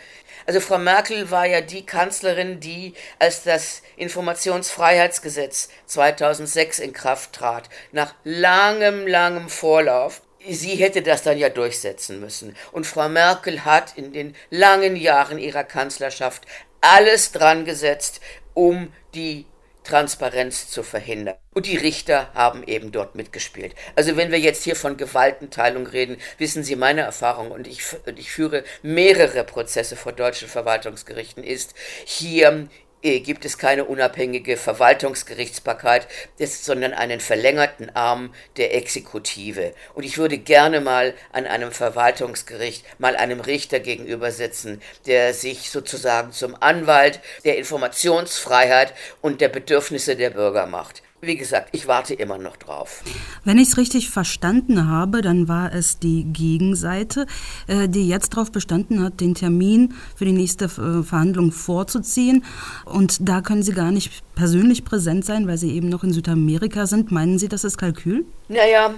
Also 0.47 0.59
Frau 0.59 0.79
Merkel 0.79 1.29
war 1.29 1.45
ja 1.45 1.61
die 1.61 1.85
Kanzlerin, 1.85 2.59
die, 2.59 2.95
als 3.19 3.43
das 3.43 3.83
Informationsfreiheitsgesetz 3.97 5.69
2006 5.85 6.79
in 6.79 6.91
Kraft 6.91 7.33
trat, 7.33 7.69
nach 7.91 8.15
langem, 8.23 9.05
langem 9.05 9.47
Vorlauf 9.47 10.21
sie 10.49 10.75
hätte 10.75 11.01
das 11.01 11.23
dann 11.23 11.37
ja 11.37 11.49
durchsetzen 11.49 12.19
müssen. 12.19 12.55
Und 12.71 12.87
Frau 12.87 13.09
Merkel 13.09 13.65
hat 13.65 13.97
in 13.97 14.13
den 14.13 14.35
langen 14.49 14.95
Jahren 14.95 15.37
ihrer 15.37 15.63
Kanzlerschaft 15.63 16.43
alles 16.81 17.31
dran 17.31 17.65
gesetzt, 17.65 18.19
um 18.53 18.91
die 19.13 19.45
Transparenz 19.83 20.69
zu 20.69 20.81
verhindern. 20.81 21.35
Und 21.53 21.65
die 21.65 21.77
Richter 21.77 22.33
haben 22.33 22.63
eben 22.63 22.91
dort 22.91 23.15
mitgespielt. 23.15 23.75
Also 23.95 24.15
wenn 24.17 24.31
wir 24.31 24.39
jetzt 24.39 24.63
hier 24.63 24.75
von 24.75 24.97
Gewaltenteilung 24.97 25.85
reden, 25.87 26.17
wissen 26.37 26.63
Sie, 26.63 26.75
meine 26.75 27.01
Erfahrung, 27.01 27.51
und 27.51 27.67
ich, 27.67 27.83
ich 28.15 28.31
führe 28.31 28.63
mehrere 28.81 29.43
Prozesse 29.43 29.95
vor 29.95 30.13
deutschen 30.13 30.47
Verwaltungsgerichten, 30.47 31.43
ist, 31.43 31.73
hier 32.05 32.69
gibt 33.03 33.43
es 33.43 33.57
keine 33.57 33.83
unabhängige 33.83 34.55
Verwaltungsgerichtsbarkeit, 34.55 36.07
sondern 36.39 36.93
einen 36.93 37.19
verlängerten 37.19 37.93
Arm 37.95 38.33
der 38.55 38.75
Exekutive. 38.75 39.73
Und 39.93 40.05
ich 40.05 40.17
würde 40.17 40.37
gerne 40.37 40.79
mal 40.79 41.13
an 41.33 41.45
einem 41.45 41.73
Verwaltungsgericht 41.73 42.85
mal 42.99 43.17
einem 43.17 43.41
Richter 43.41 43.81
gegenüber 43.81 44.31
sitzen, 44.31 44.81
der 45.05 45.33
sich 45.33 45.69
sozusagen 45.69 46.31
zum 46.31 46.55
Anwalt 46.61 47.19
der 47.43 47.57
Informationsfreiheit 47.57 48.93
und 49.21 49.41
der 49.41 49.49
Bedürfnisse 49.49 50.15
der 50.15 50.29
Bürger 50.29 50.65
macht. 50.65 51.03
Wie 51.25 51.37
gesagt, 51.37 51.69
ich 51.71 51.87
warte 51.87 52.13
immer 52.13 52.37
noch 52.37 52.57
drauf. 52.57 53.01
Wenn 53.45 53.57
ich 53.57 53.69
es 53.69 53.77
richtig 53.77 54.09
verstanden 54.09 54.89
habe, 54.89 55.21
dann 55.21 55.47
war 55.47 55.73
es 55.73 55.97
die 55.97 56.25
Gegenseite, 56.25 57.27
äh, 57.67 57.87
die 57.87 58.09
jetzt 58.09 58.33
darauf 58.33 58.51
bestanden 58.51 59.01
hat, 59.01 59.21
den 59.21 59.33
Termin 59.33 59.93
für 60.17 60.25
die 60.25 60.33
nächste 60.33 60.65
äh, 60.65 61.01
Verhandlung 61.01 61.53
vorzuziehen. 61.53 62.43
Und 62.83 63.29
da 63.29 63.39
können 63.39 63.63
Sie 63.63 63.71
gar 63.71 63.91
nicht 63.91 64.21
persönlich 64.35 64.83
präsent 64.83 65.23
sein, 65.23 65.47
weil 65.47 65.57
Sie 65.57 65.73
eben 65.73 65.87
noch 65.87 66.03
in 66.03 66.11
Südamerika 66.11 66.87
sind. 66.87 67.09
Meinen 67.09 67.39
Sie, 67.39 67.47
das 67.47 67.63
ist 67.63 67.77
Kalkül? 67.77 68.25
Naja, 68.49 68.93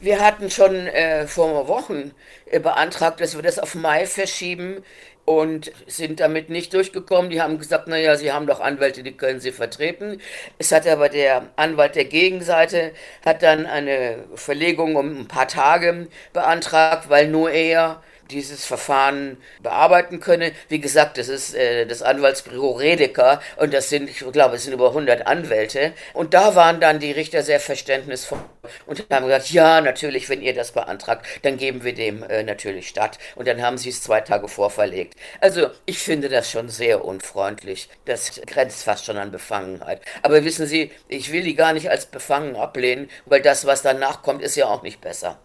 wir 0.00 0.20
hatten 0.20 0.50
schon 0.50 0.74
äh, 0.74 1.26
vor 1.26 1.66
Wochen 1.66 2.10
äh, 2.44 2.60
beantragt, 2.60 3.22
dass 3.22 3.36
wir 3.36 3.42
das 3.42 3.58
auf 3.58 3.74
Mai 3.74 4.04
verschieben 4.04 4.82
und 5.30 5.70
sind 5.86 6.18
damit 6.18 6.50
nicht 6.50 6.74
durchgekommen. 6.74 7.30
Die 7.30 7.40
haben 7.40 7.58
gesagt, 7.58 7.86
naja, 7.86 8.16
sie 8.16 8.32
haben 8.32 8.48
doch 8.48 8.58
Anwälte, 8.60 9.04
die 9.04 9.16
können 9.16 9.38
sie 9.38 9.52
vertreten. 9.52 10.20
Es 10.58 10.72
hat 10.72 10.88
aber 10.88 11.08
der 11.08 11.46
Anwalt 11.54 11.94
der 11.94 12.06
Gegenseite, 12.06 12.90
hat 13.24 13.44
dann 13.44 13.64
eine 13.64 14.24
Verlegung 14.34 14.96
um 14.96 15.20
ein 15.20 15.28
paar 15.28 15.46
Tage 15.46 16.08
beantragt, 16.32 17.10
weil 17.10 17.28
nur 17.28 17.48
er 17.52 18.02
dieses 18.30 18.64
Verfahren 18.64 19.36
bearbeiten 19.62 20.20
könne. 20.20 20.52
Wie 20.68 20.80
gesagt, 20.80 21.18
das 21.18 21.28
ist 21.28 21.54
äh, 21.54 21.86
das 21.86 22.02
Anwaltsbüro 22.02 22.72
Redeker 22.72 23.40
und 23.56 23.74
das 23.74 23.88
sind, 23.88 24.08
ich 24.08 24.18
glaube, 24.32 24.56
es 24.56 24.64
sind 24.64 24.72
über 24.72 24.88
100 24.88 25.26
Anwälte. 25.26 25.92
Und 26.14 26.34
da 26.34 26.54
waren 26.54 26.80
dann 26.80 26.98
die 26.98 27.12
Richter 27.12 27.42
sehr 27.42 27.60
verständnisvoll 27.60 28.38
und 28.86 29.06
haben 29.10 29.26
gesagt, 29.26 29.50
ja, 29.50 29.80
natürlich, 29.80 30.28
wenn 30.28 30.42
ihr 30.42 30.54
das 30.54 30.72
beantragt, 30.72 31.26
dann 31.42 31.56
geben 31.56 31.84
wir 31.84 31.94
dem 31.94 32.22
äh, 32.22 32.42
natürlich 32.42 32.88
statt. 32.88 33.18
Und 33.36 33.48
dann 33.48 33.62
haben 33.62 33.78
sie 33.78 33.90
es 33.90 34.02
zwei 34.02 34.20
Tage 34.20 34.48
vorverlegt. 34.48 35.14
Also 35.40 35.68
ich 35.86 35.98
finde 35.98 36.28
das 36.28 36.50
schon 36.50 36.68
sehr 36.68 37.04
unfreundlich. 37.04 37.88
Das 38.04 38.40
grenzt 38.46 38.84
fast 38.84 39.04
schon 39.04 39.16
an 39.16 39.30
Befangenheit. 39.30 40.02
Aber 40.22 40.44
wissen 40.44 40.66
Sie, 40.66 40.90
ich 41.08 41.32
will 41.32 41.42
die 41.42 41.54
gar 41.54 41.72
nicht 41.72 41.90
als 41.90 42.06
befangen 42.06 42.56
ablehnen, 42.56 43.08
weil 43.26 43.42
das, 43.42 43.66
was 43.66 43.82
danach 43.82 44.22
kommt, 44.22 44.42
ist 44.42 44.56
ja 44.56 44.66
auch 44.66 44.82
nicht 44.82 45.00
besser. 45.00 45.38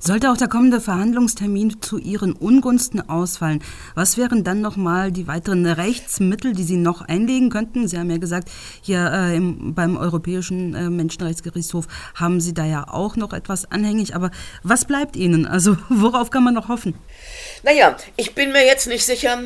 Sollte 0.00 0.30
auch 0.30 0.36
der 0.36 0.48
kommende 0.48 0.80
Verhandlungstermin 0.80 1.82
zu 1.82 1.98
Ihren 2.18 2.32
Ungunsten 2.32 3.08
ausfallen, 3.08 3.62
was 3.94 4.18
wären 4.18 4.42
dann 4.42 4.60
nochmal 4.60 5.12
die 5.12 5.28
weiteren 5.28 5.64
Rechtsmittel, 5.66 6.52
die 6.52 6.64
Sie 6.64 6.76
noch 6.76 7.02
einlegen 7.02 7.48
könnten? 7.48 7.86
Sie 7.86 7.96
haben 7.96 8.10
ja 8.10 8.18
gesagt, 8.18 8.48
hier 8.82 9.08
äh, 9.12 9.36
im, 9.36 9.74
beim 9.74 9.96
Europäischen 9.96 10.74
äh, 10.74 10.90
Menschenrechtsgerichtshof 10.90 11.86
haben 12.16 12.40
Sie 12.40 12.54
da 12.54 12.64
ja 12.64 12.88
auch 12.88 13.14
noch 13.14 13.32
etwas 13.32 13.70
anhängig. 13.70 14.16
Aber 14.16 14.32
was 14.64 14.84
bleibt 14.84 15.14
Ihnen? 15.14 15.46
Also 15.46 15.76
worauf 15.88 16.30
kann 16.30 16.42
man 16.42 16.54
noch 16.54 16.68
hoffen? 16.68 16.94
Naja, 17.62 17.96
ich 18.16 18.34
bin 18.34 18.50
mir 18.50 18.66
jetzt 18.66 18.88
nicht 18.88 19.04
sicher, 19.04 19.38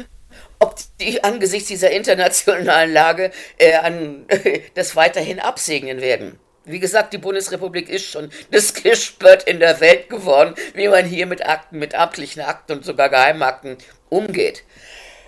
ob 0.58 0.76
die 0.98 1.22
angesichts 1.22 1.68
dieser 1.68 1.90
internationalen 1.90 2.90
Lage 2.90 3.32
äh, 3.58 3.74
an, 3.74 4.24
das 4.74 4.96
weiterhin 4.96 5.40
absegnen 5.40 6.00
werden. 6.00 6.38
Wie 6.64 6.78
gesagt, 6.78 7.12
die 7.12 7.18
Bundesrepublik 7.18 7.88
ist 7.88 8.06
schon 8.06 8.30
das 8.50 8.74
Gespött 8.74 9.44
in 9.44 9.60
der 9.60 9.80
Welt 9.80 10.08
geworden, 10.08 10.54
wie 10.74 10.88
man 10.88 11.04
hier 11.04 11.26
mit 11.26 11.46
Akten, 11.46 11.78
mit 11.78 11.94
amtlichen 11.94 12.42
Akten 12.42 12.72
und 12.72 12.84
sogar 12.84 13.08
Geheimakten 13.08 13.76
umgeht. 14.08 14.62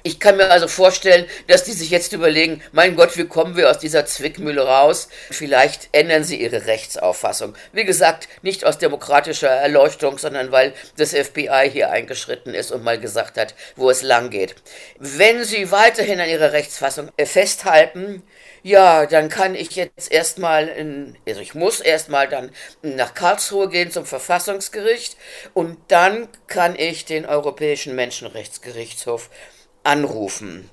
Ich 0.06 0.20
kann 0.20 0.36
mir 0.36 0.50
also 0.50 0.68
vorstellen, 0.68 1.24
dass 1.46 1.64
die 1.64 1.72
sich 1.72 1.88
jetzt 1.88 2.12
überlegen, 2.12 2.62
mein 2.72 2.94
Gott, 2.94 3.16
wie 3.16 3.24
kommen 3.24 3.56
wir 3.56 3.70
aus 3.70 3.78
dieser 3.78 4.04
Zwickmühle 4.04 4.60
raus? 4.60 5.08
Vielleicht 5.30 5.88
ändern 5.92 6.24
sie 6.24 6.42
ihre 6.42 6.66
Rechtsauffassung. 6.66 7.54
Wie 7.72 7.86
gesagt, 7.86 8.28
nicht 8.42 8.66
aus 8.66 8.76
demokratischer 8.76 9.48
Erleuchtung, 9.48 10.18
sondern 10.18 10.52
weil 10.52 10.74
das 10.98 11.14
FBI 11.14 11.70
hier 11.72 11.90
eingeschritten 11.90 12.52
ist 12.52 12.70
und 12.70 12.84
mal 12.84 13.00
gesagt 13.00 13.38
hat, 13.38 13.54
wo 13.76 13.88
es 13.88 14.02
lang 14.02 14.28
geht. 14.28 14.56
Wenn 14.98 15.42
sie 15.42 15.70
weiterhin 15.70 16.20
an 16.20 16.28
ihrer 16.28 16.52
Rechtsfassung 16.52 17.08
festhalten, 17.24 18.22
ja, 18.64 19.04
dann 19.04 19.28
kann 19.28 19.54
ich 19.54 19.76
jetzt 19.76 20.10
erstmal, 20.10 20.68
in, 20.68 21.16
also 21.28 21.42
ich 21.42 21.54
muss 21.54 21.80
erstmal 21.80 22.28
dann 22.28 22.50
nach 22.82 23.12
Karlsruhe 23.14 23.68
gehen 23.68 23.90
zum 23.90 24.06
Verfassungsgericht 24.06 25.18
und 25.52 25.76
dann 25.88 26.28
kann 26.46 26.74
ich 26.74 27.04
den 27.04 27.26
Europäischen 27.26 27.94
Menschenrechtsgerichtshof 27.94 29.28
anrufen. 29.84 30.70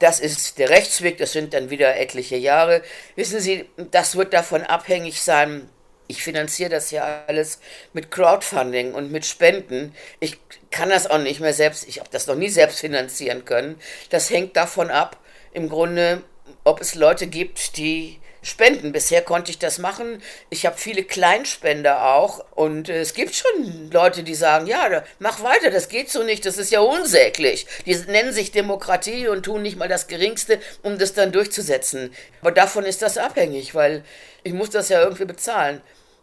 das 0.00 0.20
ist 0.20 0.58
der 0.58 0.70
Rechtsweg, 0.70 1.18
das 1.18 1.32
sind 1.32 1.54
dann 1.54 1.70
wieder 1.70 1.96
etliche 1.96 2.36
Jahre. 2.36 2.82
Wissen 3.16 3.40
Sie, 3.40 3.68
das 3.90 4.16
wird 4.16 4.32
davon 4.34 4.62
abhängig 4.64 5.22
sein, 5.22 5.68
ich 6.08 6.22
finanziere 6.22 6.70
das 6.70 6.90
ja 6.90 7.24
alles 7.28 7.60
mit 7.92 8.10
Crowdfunding 8.10 8.94
und 8.94 9.12
mit 9.12 9.26
Spenden. 9.26 9.94
Ich 10.20 10.38
kann 10.70 10.90
das 10.90 11.08
auch 11.08 11.18
nicht 11.18 11.40
mehr 11.40 11.52
selbst, 11.52 11.86
ich 11.88 12.00
habe 12.00 12.08
das 12.10 12.26
noch 12.26 12.36
nie 12.36 12.48
selbst 12.48 12.80
finanzieren 12.80 13.44
können. 13.44 13.78
Das 14.10 14.30
hängt 14.30 14.56
davon 14.56 14.90
ab, 14.90 15.18
im 15.52 15.68
Grunde, 15.68 16.22
ob 16.64 16.80
es 16.80 16.94
Leute 16.94 17.26
gibt, 17.26 17.76
die 17.76 18.18
spenden. 18.42 18.92
Bisher 18.92 19.22
konnte 19.22 19.50
ich 19.50 19.58
das 19.58 19.78
machen. 19.78 20.22
Ich 20.50 20.66
habe 20.66 20.76
viele 20.76 21.02
Kleinspender 21.02 22.14
auch 22.14 22.44
und 22.54 22.88
äh, 22.88 23.00
es 23.00 23.14
gibt 23.14 23.34
schon 23.34 23.90
Leute, 23.90 24.22
die 24.22 24.34
sagen, 24.34 24.66
ja, 24.66 25.02
mach 25.18 25.42
weiter, 25.42 25.70
das 25.70 25.88
geht 25.88 26.10
so 26.10 26.22
nicht, 26.22 26.46
das 26.46 26.58
ist 26.58 26.70
ja 26.70 26.80
unsäglich. 26.80 27.66
Die 27.86 27.94
nennen 27.94 28.32
sich 28.32 28.52
Demokratie 28.52 29.28
und 29.28 29.44
tun 29.44 29.62
nicht 29.62 29.76
mal 29.76 29.88
das 29.88 30.06
Geringste, 30.06 30.60
um 30.82 30.98
das 30.98 31.14
dann 31.14 31.32
durchzusetzen. 31.32 32.14
Aber 32.40 32.52
davon 32.52 32.84
ist 32.84 33.02
das 33.02 33.18
abhängig, 33.18 33.74
weil 33.74 34.04
ich 34.44 34.52
muss 34.52 34.70
das 34.70 34.88
ja 34.88 35.02
irgendwie 35.02 35.24
bezahlen. 35.24 35.82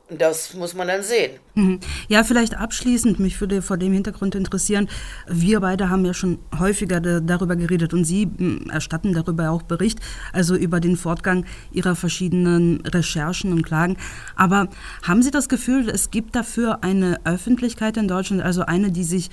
Das 0.09 0.53
muss 0.53 0.75
man 0.75 0.87
dann 0.87 1.01
sehen. 1.01 1.39
Mhm. 1.55 1.79
Ja, 2.07 2.23
vielleicht 2.23 2.55
abschließend, 2.55 3.19
mich 3.19 3.41
würde 3.41 3.63
vor 3.63 3.77
dem 3.77 3.91
Hintergrund 3.91 4.35
interessieren, 4.35 4.87
wir 5.27 5.61
beide 5.61 5.89
haben 5.89 6.05
ja 6.05 6.13
schon 6.13 6.37
häufiger 6.59 7.01
darüber 7.01 7.55
geredet 7.55 7.91
und 7.91 8.05
Sie 8.05 8.23
hm, 8.23 8.69
erstatten 8.69 9.13
darüber 9.13 9.49
auch 9.49 9.63
Bericht, 9.63 9.99
also 10.31 10.55
über 10.55 10.79
den 10.79 10.95
Fortgang 10.95 11.45
Ihrer 11.71 11.95
verschiedenen 11.95 12.81
Recherchen 12.81 13.51
und 13.51 13.63
Klagen. 13.63 13.97
Aber 14.35 14.69
haben 15.01 15.23
Sie 15.23 15.31
das 15.31 15.49
Gefühl, 15.49 15.89
es 15.89 16.11
gibt 16.11 16.35
dafür 16.35 16.83
eine 16.83 17.19
Öffentlichkeit 17.25 17.97
in 17.97 18.07
Deutschland, 18.07 18.43
also 18.43 18.61
eine, 18.61 18.91
die 18.91 19.03
sich 19.03 19.31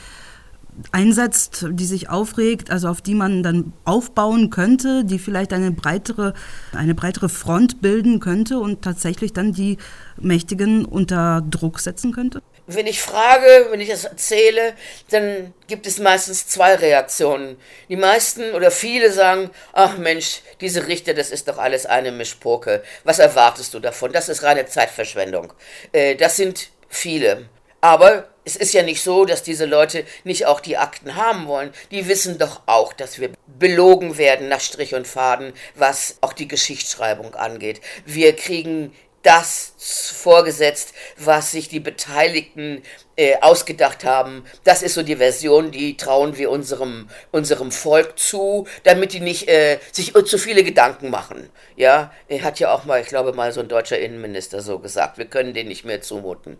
einsetzt, 0.90 1.66
die 1.70 1.84
sich 1.84 2.08
aufregt, 2.08 2.70
also 2.70 2.88
auf 2.88 3.02
die 3.02 3.14
man 3.14 3.42
dann 3.42 3.72
aufbauen 3.84 4.50
könnte, 4.50 5.04
die 5.04 5.18
vielleicht 5.18 5.52
eine 5.52 5.70
breitere, 5.70 6.34
eine 6.72 6.94
breitere 6.94 7.28
Front 7.28 7.82
bilden 7.82 8.20
könnte 8.20 8.58
und 8.58 8.82
tatsächlich 8.82 9.32
dann 9.32 9.52
die 9.52 9.78
Mächtigen 10.16 10.84
unter 10.84 11.42
Druck 11.48 11.80
setzen 11.80 12.12
könnte? 12.12 12.42
Wenn 12.66 12.86
ich 12.86 13.02
frage, 13.02 13.66
wenn 13.70 13.80
ich 13.80 13.88
das 13.88 14.04
erzähle, 14.04 14.74
dann 15.10 15.52
gibt 15.66 15.86
es 15.86 15.98
meistens 15.98 16.46
zwei 16.46 16.76
Reaktionen. 16.76 17.56
Die 17.88 17.96
meisten 17.96 18.52
oder 18.52 18.70
viele 18.70 19.10
sagen, 19.12 19.50
ach 19.72 19.98
Mensch, 19.98 20.42
diese 20.60 20.86
Richter, 20.86 21.12
das 21.12 21.30
ist 21.30 21.48
doch 21.48 21.58
alles 21.58 21.86
eine 21.86 22.12
Mischpoke. 22.12 22.82
Was 23.04 23.18
erwartest 23.18 23.74
du 23.74 23.80
davon? 23.80 24.12
Das 24.12 24.28
ist 24.28 24.42
reine 24.42 24.66
Zeitverschwendung. 24.66 25.52
Äh, 25.90 26.14
das 26.14 26.36
sind 26.36 26.70
viele. 26.88 27.48
Aber 27.82 28.28
es 28.44 28.56
ist 28.56 28.72
ja 28.72 28.82
nicht 28.82 29.02
so, 29.02 29.24
dass 29.24 29.42
diese 29.42 29.66
Leute 29.66 30.04
nicht 30.24 30.46
auch 30.46 30.60
die 30.60 30.76
Akten 30.76 31.16
haben 31.16 31.46
wollen. 31.46 31.72
Die 31.90 32.08
wissen 32.08 32.38
doch 32.38 32.62
auch, 32.66 32.92
dass 32.92 33.20
wir 33.20 33.30
belogen 33.58 34.18
werden 34.18 34.48
nach 34.48 34.60
Strich 34.60 34.94
und 34.94 35.06
Faden, 35.06 35.52
was 35.74 36.16
auch 36.20 36.32
die 36.32 36.48
Geschichtsschreibung 36.48 37.34
angeht. 37.34 37.80
Wir 38.06 38.34
kriegen 38.34 38.94
das 39.22 39.72
vorgesetzt, 39.78 40.94
was 41.16 41.52
sich 41.52 41.68
die 41.68 41.80
Beteiligten 41.80 42.82
äh, 43.16 43.36
ausgedacht 43.40 44.04
haben. 44.04 44.44
Das 44.64 44.82
ist 44.82 44.94
so 44.94 45.02
die 45.02 45.16
Version, 45.16 45.70
die 45.70 45.96
trauen 45.96 46.36
wir 46.36 46.50
unserem, 46.50 47.08
unserem 47.30 47.72
Volk 47.72 48.18
zu, 48.18 48.66
damit 48.84 49.12
die 49.12 49.20
nicht 49.20 49.48
äh, 49.48 49.78
sich 49.92 50.12
zu 50.12 50.38
viele 50.38 50.64
Gedanken 50.64 51.10
machen. 51.10 51.50
Ja, 51.76 52.12
hat 52.42 52.58
ja 52.58 52.72
auch 52.72 52.84
mal, 52.84 53.00
ich 53.00 53.08
glaube 53.08 53.32
mal 53.32 53.52
so 53.52 53.60
ein 53.60 53.68
deutscher 53.68 53.98
Innenminister 53.98 54.60
so 54.62 54.78
gesagt, 54.78 55.18
wir 55.18 55.26
können 55.26 55.54
den 55.54 55.68
nicht 55.68 55.84
mehr 55.84 56.00
zumuten. 56.00 56.56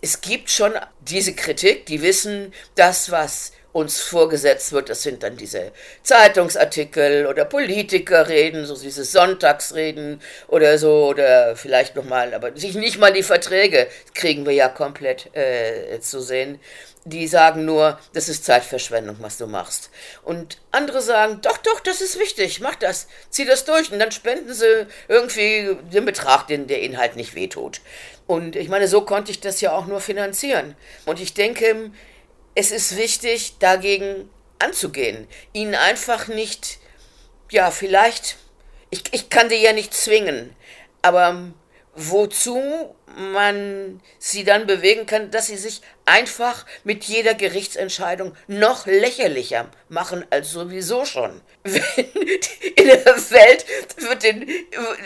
Es 0.00 0.20
gibt 0.20 0.50
schon 0.50 0.72
diese 1.00 1.34
Kritik, 1.34 1.86
die 1.86 2.02
wissen, 2.02 2.52
das, 2.74 3.10
was 3.10 3.52
uns 3.72 4.00
vorgesetzt 4.00 4.72
wird. 4.72 4.88
Das 4.88 5.02
sind 5.02 5.22
dann 5.22 5.36
diese 5.36 5.72
Zeitungsartikel 6.02 7.26
oder 7.26 7.44
Politikerreden, 7.44 8.66
so 8.66 8.78
diese 8.78 9.04
Sonntagsreden 9.04 10.20
oder 10.48 10.78
so, 10.78 11.06
oder 11.06 11.56
vielleicht 11.56 11.96
nochmal, 11.96 12.34
aber 12.34 12.50
nicht 12.50 12.98
mal 12.98 13.12
die 13.12 13.22
Verträge 13.22 13.88
kriegen 14.14 14.44
wir 14.44 14.52
ja 14.52 14.68
komplett 14.68 15.34
äh, 15.34 15.98
zu 16.00 16.20
sehen. 16.20 16.60
Die 17.04 17.26
sagen 17.26 17.64
nur, 17.64 17.98
das 18.12 18.28
ist 18.28 18.44
Zeitverschwendung, 18.44 19.16
was 19.18 19.36
du 19.36 19.48
machst. 19.48 19.90
Und 20.22 20.58
andere 20.70 21.02
sagen, 21.02 21.40
doch, 21.42 21.58
doch, 21.58 21.80
das 21.80 22.00
ist 22.00 22.16
wichtig, 22.20 22.60
mach 22.60 22.76
das, 22.76 23.08
zieh 23.28 23.44
das 23.44 23.64
durch. 23.64 23.90
Und 23.90 23.98
dann 23.98 24.12
spenden 24.12 24.54
sie 24.54 24.86
irgendwie 25.08 25.76
den 25.92 26.04
Betrag, 26.04 26.46
den 26.46 26.68
der 26.68 26.80
Inhalt 26.80 27.16
nicht 27.16 27.34
wehtut. 27.34 27.80
Und 28.28 28.54
ich 28.54 28.68
meine, 28.68 28.86
so 28.86 29.00
konnte 29.00 29.32
ich 29.32 29.40
das 29.40 29.60
ja 29.60 29.72
auch 29.72 29.86
nur 29.86 30.00
finanzieren. 30.00 30.76
Und 31.04 31.20
ich 31.20 31.34
denke, 31.34 31.90
es 32.54 32.70
ist 32.70 32.96
wichtig, 32.96 33.58
dagegen 33.58 34.30
anzugehen. 34.58 35.26
Ihnen 35.52 35.74
einfach 35.74 36.28
nicht, 36.28 36.78
ja, 37.50 37.70
vielleicht, 37.70 38.36
ich, 38.90 39.02
ich 39.12 39.30
kann 39.30 39.48
die 39.48 39.56
ja 39.56 39.72
nicht 39.72 39.94
zwingen, 39.94 40.54
aber 41.02 41.52
wozu 41.94 42.94
man 43.16 44.00
sie 44.18 44.44
dann 44.44 44.66
bewegen 44.66 45.04
kann, 45.04 45.30
dass 45.30 45.48
sie 45.48 45.58
sich 45.58 45.82
einfach 46.06 46.64
mit 46.84 47.04
jeder 47.04 47.34
Gerichtsentscheidung 47.34 48.34
noch 48.46 48.86
lächerlicher 48.86 49.68
machen 49.90 50.24
als 50.30 50.50
sowieso 50.50 51.04
schon. 51.04 51.40
Wenn 51.64 51.82
in 52.76 52.86
der 52.86 53.04
Welt 53.04 53.66
wird 53.98 54.22
den, 54.22 54.48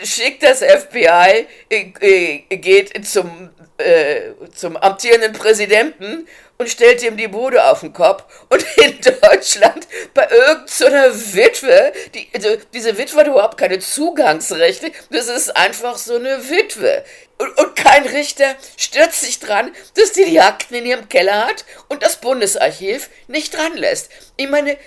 schickt 0.03 0.43
das 0.43 0.59
FBI, 0.59 1.47
äh, 1.69 2.39
geht 2.55 3.05
zum, 3.05 3.49
äh, 3.77 4.31
zum 4.55 4.77
amtierenden 4.77 5.33
Präsidenten 5.33 6.27
und 6.57 6.69
stellt 6.69 7.03
ihm 7.03 7.17
die 7.17 7.27
Bude 7.27 7.63
auf 7.63 7.81
den 7.81 7.93
Kopf. 7.93 8.23
Und 8.49 8.65
in 8.77 8.99
Deutschland 9.21 9.87
bei 10.13 10.27
irgendeiner 10.29 11.11
so 11.11 11.35
Witwe, 11.35 11.93
die, 12.13 12.27
also 12.33 12.57
diese 12.73 12.97
Witwe 12.97 13.19
hat 13.19 13.27
überhaupt 13.27 13.57
keine 13.57 13.79
Zugangsrechte, 13.79 14.91
das 15.09 15.27
ist 15.27 15.55
einfach 15.55 15.97
so 15.97 16.15
eine 16.15 16.49
Witwe. 16.49 17.03
Und, 17.37 17.57
und 17.57 17.75
kein 17.75 18.05
Richter 18.07 18.55
stürzt 18.77 19.21
sich 19.21 19.39
dran, 19.39 19.71
dass 19.95 20.13
die 20.13 20.25
die 20.25 20.41
Akten 20.41 20.73
in 20.73 20.85
ihrem 20.85 21.07
Keller 21.07 21.47
hat 21.47 21.65
und 21.87 22.01
das 22.01 22.19
Bundesarchiv 22.19 23.09
nicht 23.27 23.55
dran 23.55 23.77
lässt. 23.77 24.09
Ich 24.37 24.49
meine, 24.49 24.77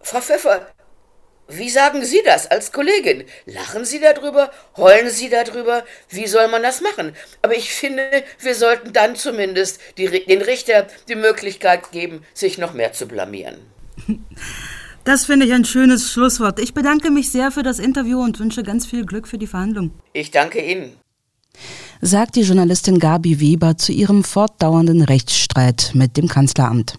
Frau 0.00 0.20
Pfeffer, 0.20 0.68
wie 1.48 1.70
sagen 1.70 2.04
Sie 2.04 2.22
das 2.24 2.46
als 2.48 2.72
Kollegin? 2.72 3.24
Lachen 3.46 3.84
Sie 3.84 4.00
darüber? 4.00 4.50
Heulen 4.76 5.10
Sie 5.10 5.28
darüber? 5.28 5.84
Wie 6.08 6.26
soll 6.26 6.48
man 6.48 6.62
das 6.62 6.80
machen? 6.80 7.12
Aber 7.42 7.56
ich 7.56 7.72
finde, 7.72 8.24
wir 8.40 8.54
sollten 8.54 8.92
dann 8.92 9.16
zumindest 9.16 9.80
die, 9.96 10.24
den 10.24 10.42
Richter 10.42 10.86
die 11.08 11.14
Möglichkeit 11.14 11.92
geben, 11.92 12.24
sich 12.34 12.58
noch 12.58 12.74
mehr 12.74 12.92
zu 12.92 13.06
blamieren. 13.06 13.58
Das 15.04 15.26
finde 15.26 15.46
ich 15.46 15.52
ein 15.52 15.64
schönes 15.64 16.10
Schlusswort. 16.10 16.58
Ich 16.58 16.74
bedanke 16.74 17.12
mich 17.12 17.30
sehr 17.30 17.52
für 17.52 17.62
das 17.62 17.78
Interview 17.78 18.20
und 18.20 18.40
wünsche 18.40 18.64
ganz 18.64 18.86
viel 18.86 19.06
Glück 19.06 19.28
für 19.28 19.38
die 19.38 19.46
Verhandlung. 19.46 19.92
Ich 20.12 20.32
danke 20.32 20.60
Ihnen. 20.60 20.96
Sagt 22.00 22.34
die 22.34 22.40
Journalistin 22.40 22.98
Gabi 22.98 23.38
Weber 23.38 23.78
zu 23.78 23.92
ihrem 23.92 24.24
fortdauernden 24.24 25.02
Rechtsstreit 25.02 25.92
mit 25.94 26.16
dem 26.16 26.26
Kanzleramt. 26.26 26.98